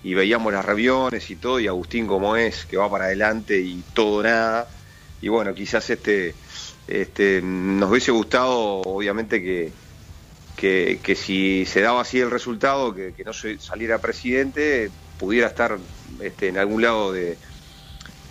y 0.04 0.14
veíamos 0.14 0.52
las 0.52 0.64
reuniones 0.64 1.28
y 1.28 1.34
todo, 1.34 1.58
y 1.58 1.66
Agustín 1.66 2.06
como 2.06 2.36
es, 2.36 2.66
que 2.66 2.76
va 2.76 2.88
para 2.88 3.06
adelante 3.06 3.58
y 3.58 3.82
todo 3.94 4.22
nada. 4.22 4.68
Y 5.20 5.28
bueno, 5.28 5.52
quizás 5.54 5.90
este, 5.90 6.36
este 6.88 7.40
nos 7.42 7.90
hubiese 7.90 8.10
gustado, 8.10 8.80
obviamente, 8.82 9.42
que, 9.42 9.72
que, 10.56 11.14
si 11.14 11.64
se 11.66 11.80
daba 11.80 12.00
así 12.00 12.18
el 12.18 12.30
resultado, 12.30 12.94
que, 12.94 13.12
que 13.12 13.24
no 13.24 13.32
saliera 13.32 13.98
presidente, 13.98 14.90
pudiera 15.18 15.46
estar 15.46 15.78
este, 16.20 16.48
en 16.48 16.58
algún 16.58 16.82
lado 16.82 17.12
de, 17.12 17.36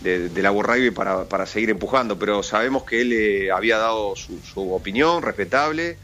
de, 0.01 0.41
la 0.41 0.51
Rugby 0.51 0.91
para, 0.91 1.25
para, 1.25 1.45
seguir 1.45 1.69
empujando, 1.69 2.17
pero 2.19 2.43
sabemos 2.43 2.83
que 2.83 3.01
él 3.01 3.13
eh, 3.13 3.51
había 3.51 3.77
dado 3.77 4.15
su, 4.15 4.73
opinión 4.73 5.21
respetable 5.21 5.97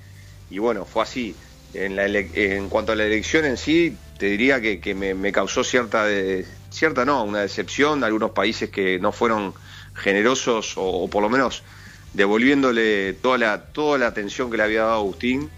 y 0.49 0.59
bueno, 0.59 0.85
fue 0.85 1.03
así. 1.03 1.35
En, 1.73 1.95
la 1.95 2.05
en 2.05 2.69
cuanto 2.69 2.91
a 2.91 2.95
la 2.95 3.03
elección 3.03 3.45
en 3.45 3.57
sí, 3.57 3.97
te 4.19 4.27
diría 4.27 4.61
que, 4.61 4.93
me, 4.93 5.31
causó 5.31 5.63
cierta, 5.63 6.05
de, 6.05 6.45
cierta 6.69 7.03
no, 7.03 7.23
una 7.23 7.41
decepción, 7.41 8.03
algunos 8.03 8.31
países 8.31 8.69
que 8.69 8.99
no 8.99 9.11
fueron 9.11 9.55
generosos 9.95 10.73
o, 10.75 11.07
por 11.09 11.23
lo 11.23 11.29
menos 11.29 11.63
devolviéndole 12.13 13.13
toda 13.13 13.37
la, 13.37 13.65
toda 13.65 13.97
la 13.97 14.07
atención 14.07 14.51
que 14.51 14.57
le 14.57 14.63
había 14.63 14.83
dado 14.83 14.93
Agustín 14.93 15.49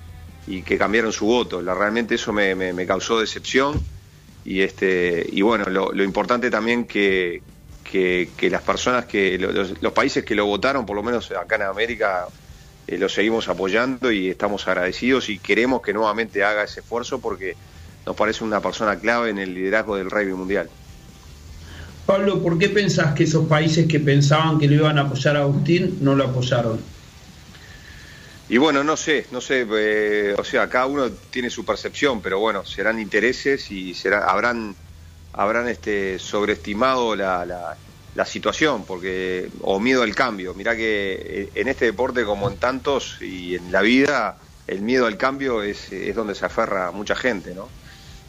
y 0.47 0.61
que 0.61 0.77
cambiaron 0.77 1.11
su 1.11 1.25
voto. 1.25 1.61
La, 1.61 1.73
realmente 1.73 2.15
eso 2.15 2.31
me, 2.31 2.55
me, 2.55 2.85
causó 2.85 3.19
decepción 3.19 3.81
y 4.43 4.61
este 4.61 5.25
y 5.31 5.41
bueno, 5.41 5.65
lo, 5.65 6.03
importante 6.03 6.49
también 6.49 6.85
que, 6.85 7.41
que, 7.83 8.49
las 8.49 8.61
personas 8.61 9.05
que, 9.05 9.37
los, 9.37 9.93
países 9.93 10.23
que 10.23 10.35
lo 10.35 10.45
votaron, 10.45 10.85
por 10.85 10.95
lo 10.95 11.03
menos 11.03 11.31
acá 11.31 11.55
en 11.55 11.63
América, 11.63 12.27
eh, 12.87 12.97
lo 12.97 13.09
seguimos 13.09 13.47
apoyando 13.49 14.11
y 14.11 14.29
estamos 14.29 14.67
agradecidos 14.67 15.29
y 15.29 15.39
queremos 15.39 15.81
que 15.81 15.93
nuevamente 15.93 16.43
haga 16.43 16.63
ese 16.63 16.81
esfuerzo 16.81 17.19
porque 17.19 17.55
nos 18.05 18.15
parece 18.15 18.43
una 18.43 18.61
persona 18.61 18.99
clave 18.99 19.31
en 19.31 19.39
el 19.39 19.53
liderazgo 19.53 19.95
del 19.95 20.11
rugby 20.11 20.33
mundial. 20.33 20.69
Pablo, 22.05 22.41
¿por 22.41 22.57
qué 22.57 22.69
pensás 22.69 23.13
que 23.15 23.23
esos 23.23 23.47
países 23.47 23.87
que 23.87 23.99
pensaban 23.99 24.59
que 24.59 24.67
lo 24.67 24.75
iban 24.75 24.97
a 24.97 25.01
apoyar 25.01 25.37
a 25.37 25.41
Agustín 25.41 25.97
no 26.01 26.15
lo 26.15 26.25
apoyaron? 26.25 26.79
Y 28.47 28.57
bueno, 28.57 28.83
no 28.83 28.95
sé, 28.95 29.25
no 29.31 29.41
sé, 29.41 29.65
eh, 29.75 30.35
o 30.37 30.43
sea, 30.43 30.69
cada 30.69 30.85
uno 30.85 31.09
tiene 31.31 31.49
su 31.49 31.65
percepción, 31.65 32.21
pero 32.21 32.39
bueno, 32.39 32.63
serán 32.63 32.99
intereses 32.99 33.71
y 33.71 33.95
será, 33.95 34.29
habrán, 34.29 34.75
habrán 35.33 35.67
este, 35.67 36.19
sobreestimado 36.19 37.15
la, 37.15 37.43
la, 37.43 37.75
la 38.13 38.25
situación, 38.25 38.85
porque 38.85 39.49
o 39.61 39.79
miedo 39.79 40.03
al 40.03 40.13
cambio. 40.13 40.53
Mirá 40.53 40.75
que 40.75 41.13
eh, 41.19 41.49
en 41.55 41.67
este 41.67 41.85
deporte 41.85 42.23
como 42.23 42.47
en 42.47 42.57
tantos 42.57 43.17
y 43.19 43.55
en 43.55 43.71
la 43.71 43.81
vida, 43.81 44.37
el 44.67 44.81
miedo 44.81 45.07
al 45.07 45.17
cambio 45.17 45.63
es, 45.63 45.91
es 45.91 46.15
donde 46.15 46.35
se 46.35 46.45
aferra 46.45 46.91
mucha 46.91 47.15
gente, 47.15 47.55
¿no? 47.55 47.67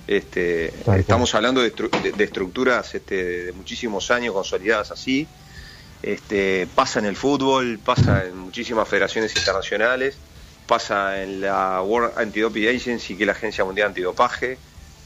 Este, 0.06 0.72
estamos 0.96 1.34
hablando 1.34 1.60
de, 1.60 1.72
estructuras 2.18 2.94
este, 2.94 3.46
de 3.46 3.52
muchísimos 3.52 4.10
años 4.10 4.34
consolidadas 4.34 4.90
así. 4.90 5.26
Este, 6.02 6.68
pasa 6.74 6.98
en 7.00 7.06
el 7.06 7.16
fútbol, 7.16 7.78
pasa 7.78 8.24
en 8.24 8.36
muchísimas 8.36 8.88
federaciones 8.88 9.34
internacionales, 9.36 10.16
pasa 10.66 11.22
en 11.22 11.40
la 11.40 11.82
World 11.82 12.18
Anti-Doping 12.18 12.68
Agency, 12.68 13.16
que 13.16 13.24
es 13.24 13.26
la 13.26 13.32
Agencia 13.32 13.64
Mundial 13.64 13.88
Antidopaje, 13.88 14.58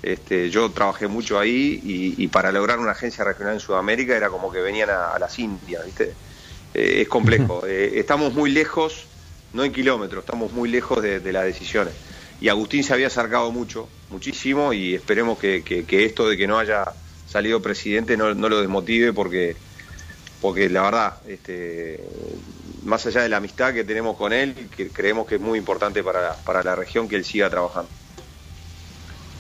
este, 0.03 0.49
yo 0.49 0.71
trabajé 0.71 1.09
mucho 1.09 1.39
ahí 1.39 1.81
y, 2.17 2.27
para 2.29 2.53
lograr 2.53 2.79
una 2.79 2.93
agencia 2.93 3.23
regional 3.23 3.55
en 3.55 3.61
Sudamérica 3.61 4.17
era 4.17 4.31
como 4.31 4.51
que 4.51 4.61
venían 4.61 4.89
a, 4.89 5.19
las 5.19 5.39
Indias, 5.39 5.85
¿viste? 5.85 6.15
Eh, 6.75 7.03
es 7.03 7.09
complejo. 7.09 7.63
Eh, 7.71 8.01
estamos 8.01 8.33
muy 8.33 8.51
lejos, 8.51 9.07
no 9.53 9.65
en 9.65 9.73
kilómetros, 9.73 10.25
estamos 10.25 10.53
muy 10.53 10.69
lejos 10.71 11.03
de, 11.03 11.33
las 11.33 11.45
decisiones. 11.45 11.95
Y 12.41 12.49
Agustín 12.49 12.83
se 12.85 12.95
había 12.95 13.09
acercado 13.09 13.53
mucho, 13.53 13.89
muchísimo, 14.11 14.73
y 14.73 14.95
esperemos 14.95 15.39
que, 15.39 15.63
esto 15.91 16.29
de 16.29 16.37
que 16.37 16.47
no 16.47 16.59
haya 16.59 16.85
salido 17.27 17.61
presidente 17.61 18.17
no, 18.17 18.33
lo 18.33 18.61
desmotive 18.61 19.13
porque, 19.13 19.57
porque 20.41 20.69
la 20.71 20.83
verdad, 20.83 21.15
este, 21.29 22.01
más 22.85 23.07
allá 23.07 23.23
de 23.23 23.29
la 23.29 23.37
amistad 23.37 23.75
que 23.75 23.85
tenemos 23.85 24.17
con 24.17 24.33
él, 24.33 24.55
que 24.75 24.89
creemos 24.89 25.27
que 25.27 25.35
es 25.35 25.41
muy 25.41 25.59
importante 25.59 26.03
para, 26.03 26.35
para 26.45 26.63
la 26.63 26.75
región 26.75 27.09
que 27.09 27.17
él 27.17 27.25
siga 27.25 27.51
trabajando. 27.51 27.91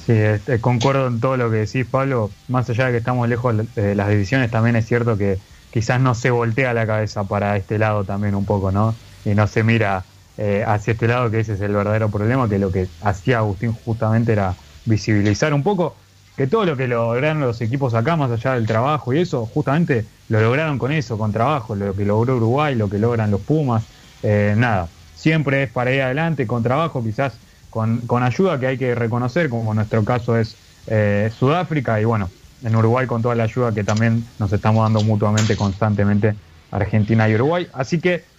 Sí, 0.04 0.12
este, 0.12 0.60
concuerdo 0.60 1.06
en 1.06 1.20
todo 1.20 1.36
lo 1.36 1.50
que 1.50 1.58
decís, 1.58 1.86
Pablo. 1.86 2.30
Más 2.48 2.68
allá 2.68 2.86
de 2.86 2.92
que 2.92 2.98
estamos 2.98 3.28
lejos 3.28 3.54
de 3.74 3.94
las 3.94 4.08
decisiones, 4.08 4.50
también 4.50 4.76
es 4.76 4.86
cierto 4.86 5.16
que 5.16 5.38
quizás 5.72 6.00
no 6.00 6.14
se 6.14 6.30
voltea 6.30 6.74
la 6.74 6.86
cabeza 6.86 7.24
para 7.24 7.56
este 7.56 7.78
lado 7.78 8.04
también 8.04 8.34
un 8.34 8.44
poco, 8.44 8.72
¿no? 8.72 8.94
Y 9.24 9.30
no 9.30 9.46
se 9.46 9.62
mira 9.62 10.04
eh, 10.42 10.64
hacia 10.66 10.92
este 10.92 11.06
lado, 11.06 11.30
que 11.30 11.40
ese 11.40 11.52
es 11.52 11.60
el 11.60 11.74
verdadero 11.74 12.10
problema, 12.10 12.48
que 12.48 12.58
lo 12.58 12.72
que 12.72 12.88
hacía 13.02 13.38
Agustín 13.40 13.72
justamente 13.72 14.32
era 14.32 14.56
visibilizar 14.86 15.52
un 15.52 15.62
poco 15.62 15.96
que 16.34 16.46
todo 16.46 16.64
lo 16.64 16.78
que 16.78 16.88
lograron 16.88 17.40
los 17.42 17.60
equipos 17.60 17.92
acá, 17.92 18.16
más 18.16 18.30
allá 18.30 18.54
del 18.54 18.66
trabajo 18.66 19.12
y 19.12 19.20
eso, 19.20 19.44
justamente 19.44 20.06
lo 20.28 20.40
lograron 20.40 20.78
con 20.78 20.92
eso, 20.92 21.18
con 21.18 21.30
trabajo, 21.30 21.74
lo 21.74 21.94
que 21.94 22.06
logró 22.06 22.36
Uruguay, 22.36 22.74
lo 22.74 22.88
que 22.88 22.98
logran 22.98 23.30
los 23.30 23.42
Pumas, 23.42 23.90
eh, 24.22 24.54
nada, 24.56 24.88
siempre 25.12 25.64
es 25.64 25.72
para 25.72 25.92
ir 25.92 26.00
adelante, 26.00 26.46
con 26.46 26.62
trabajo, 26.62 27.04
quizás 27.04 27.38
con, 27.68 28.06
ayuda 28.22 28.58
que 28.58 28.66
hay 28.66 28.78
que 28.78 28.94
reconocer, 28.94 29.50
como 29.50 29.74
nuestro 29.74 30.06
caso 30.06 30.38
es 30.38 30.56
eh, 30.86 31.28
Sudáfrica, 31.30 32.00
y 32.00 32.06
bueno, 32.06 32.30
en 32.62 32.74
Uruguay 32.74 33.06
con 33.06 33.20
toda 33.20 33.34
la 33.34 33.44
ayuda 33.44 33.74
que 33.74 33.84
también 33.84 34.24
nos 34.38 34.50
estamos 34.54 34.84
dando 34.84 35.02
mutuamente, 35.02 35.54
constantemente, 35.54 36.34
Argentina 36.70 37.28
y 37.28 37.34
Uruguay. 37.34 37.68
Así 37.74 38.00
que 38.00 38.29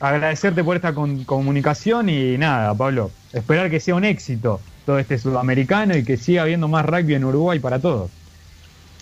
agradecerte 0.00 0.62
por 0.64 0.76
esta 0.76 0.94
comunicación 0.94 2.08
y 2.08 2.36
nada, 2.38 2.74
Pablo, 2.74 3.10
esperar 3.32 3.70
que 3.70 3.80
sea 3.80 3.94
un 3.94 4.04
éxito 4.04 4.60
todo 4.86 4.98
este 4.98 5.18
sudamericano 5.18 5.96
y 5.96 6.04
que 6.04 6.16
siga 6.16 6.42
habiendo 6.42 6.68
más 6.68 6.84
rugby 6.84 7.14
en 7.14 7.24
Uruguay 7.24 7.58
para 7.58 7.78
todos. 7.78 8.10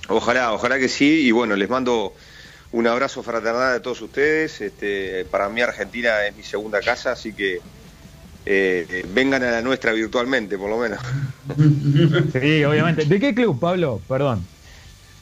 Ojalá, 0.09 0.53
ojalá 0.53 0.79
que 0.79 0.89
sí, 0.89 1.27
y 1.27 1.31
bueno, 1.31 1.57
les 1.57 1.69
mando 1.69 2.15
un 2.73 2.87
abrazo 2.87 3.23
fraternal 3.23 3.77
a 3.77 3.83
todos 3.83 4.01
ustedes. 4.03 4.61
Este, 4.61 5.25
para 5.31 5.49
mí 5.49 5.61
Argentina 5.61 6.27
es 6.27 6.37
mi 6.37 6.43
segunda 6.43 6.81
casa, 6.81 7.13
así 7.13 7.33
que 7.33 7.61
eh, 8.45 9.07
vengan 9.13 9.43
a 9.43 9.51
la 9.51 9.63
nuestra 9.63 9.93
virtualmente, 9.93 10.59
por 10.59 10.71
lo 10.71 10.79
menos. 10.79 11.01
Sí, 12.41 12.65
obviamente. 12.65 13.05
¿De 13.05 13.21
qué 13.21 13.35
club, 13.35 13.59
Pablo? 13.59 14.01
Perdón. 14.09 14.47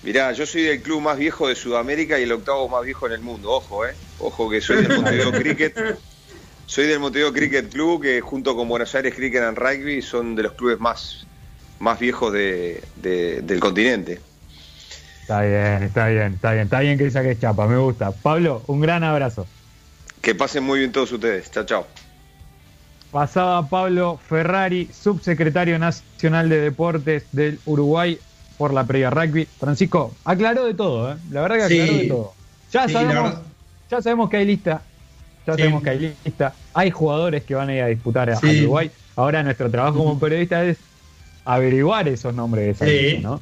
Mirá, 0.02 0.32
yo 0.32 0.46
soy 0.46 0.62
del 0.62 0.80
club 0.80 1.02
más 1.02 1.18
viejo 1.18 1.48
de 1.48 1.54
Sudamérica 1.54 2.18
y 2.18 2.22
el 2.22 2.32
octavo 2.32 2.68
más 2.68 2.84
viejo 2.84 3.06
en 3.06 3.12
el 3.12 3.20
mundo. 3.20 3.50
Ojo, 3.50 3.86
eh. 3.86 3.94
Ojo 4.18 4.48
que 4.48 4.60
soy 4.60 4.82
del 4.82 4.96
Montevideo 4.96 5.32
Cricket. 5.40 5.98
Soy 6.64 6.86
del 6.86 7.00
Montevideo 7.00 7.32
Cricket 7.32 7.70
Club, 7.70 8.02
que 8.02 8.20
junto 8.20 8.56
con 8.56 8.68
Buenos 8.68 8.94
Aires 8.94 9.14
Cricket 9.14 9.42
and 9.42 9.58
Rugby 9.58 10.00
son 10.00 10.36
de 10.36 10.44
los 10.44 10.52
clubes 10.52 10.80
más, 10.80 11.26
más 11.80 11.98
viejos 11.98 12.32
de, 12.32 12.82
del 12.96 13.60
continente. 13.60 14.20
Está 15.22 15.42
bien, 15.42 15.82
está 15.82 16.08
bien, 16.08 16.34
está 16.34 16.52
bien. 16.52 16.64
Está 16.64 16.80
bien 16.80 16.98
que 16.98 17.10
saques 17.10 17.38
chapa, 17.38 17.66
me 17.66 17.76
gusta. 17.76 18.10
Pablo, 18.12 18.62
un 18.68 18.80
gran 18.80 19.04
abrazo. 19.04 19.46
Que 20.22 20.34
pasen 20.34 20.64
muy 20.64 20.78
bien 20.78 20.92
todos 20.92 21.12
ustedes. 21.12 21.50
Chao, 21.50 21.64
chao. 21.64 21.86
Pasaba 23.10 23.68
Pablo 23.68 24.18
Ferrari, 24.28 24.88
subsecretario 24.92 25.78
nacional 25.78 26.48
de 26.48 26.60
deportes 26.60 27.24
del 27.32 27.58
Uruguay 27.64 28.18
por 28.60 28.74
la 28.74 28.84
previa 28.84 29.08
rugby. 29.08 29.46
Francisco, 29.58 30.14
aclaró 30.22 30.66
de 30.66 30.74
todo, 30.74 31.10
¿eh? 31.10 31.16
La 31.30 31.40
verdad 31.40 31.56
que 31.56 31.62
aclaró 31.62 31.92
de 31.94 32.08
todo. 32.08 32.34
Ya, 32.70 32.86
sabemos, 32.90 33.34
ya 33.90 34.02
sabemos 34.02 34.28
que 34.28 34.36
hay 34.36 34.44
lista. 34.44 34.82
Ya 35.46 35.56
sabemos 35.56 35.82
que 35.82 35.88
hay 35.88 36.14
lista. 36.26 36.52
Hay 36.74 36.90
jugadores 36.90 37.42
que 37.44 37.54
van 37.54 37.70
a 37.70 37.74
ir 37.74 37.80
a 37.80 37.86
disputar 37.86 38.28
a, 38.28 38.38
Uruguay. 38.38 38.90
Ahora 39.16 39.42
nuestro 39.42 39.70
trabajo 39.70 39.96
como 39.96 40.20
periodista 40.20 40.62
es 40.62 40.76
averiguar 41.46 42.06
esos 42.06 42.34
nombres 42.34 42.66
de 42.66 42.70
esa 42.72 42.84
lista, 42.84 43.28
¿no? 43.30 43.40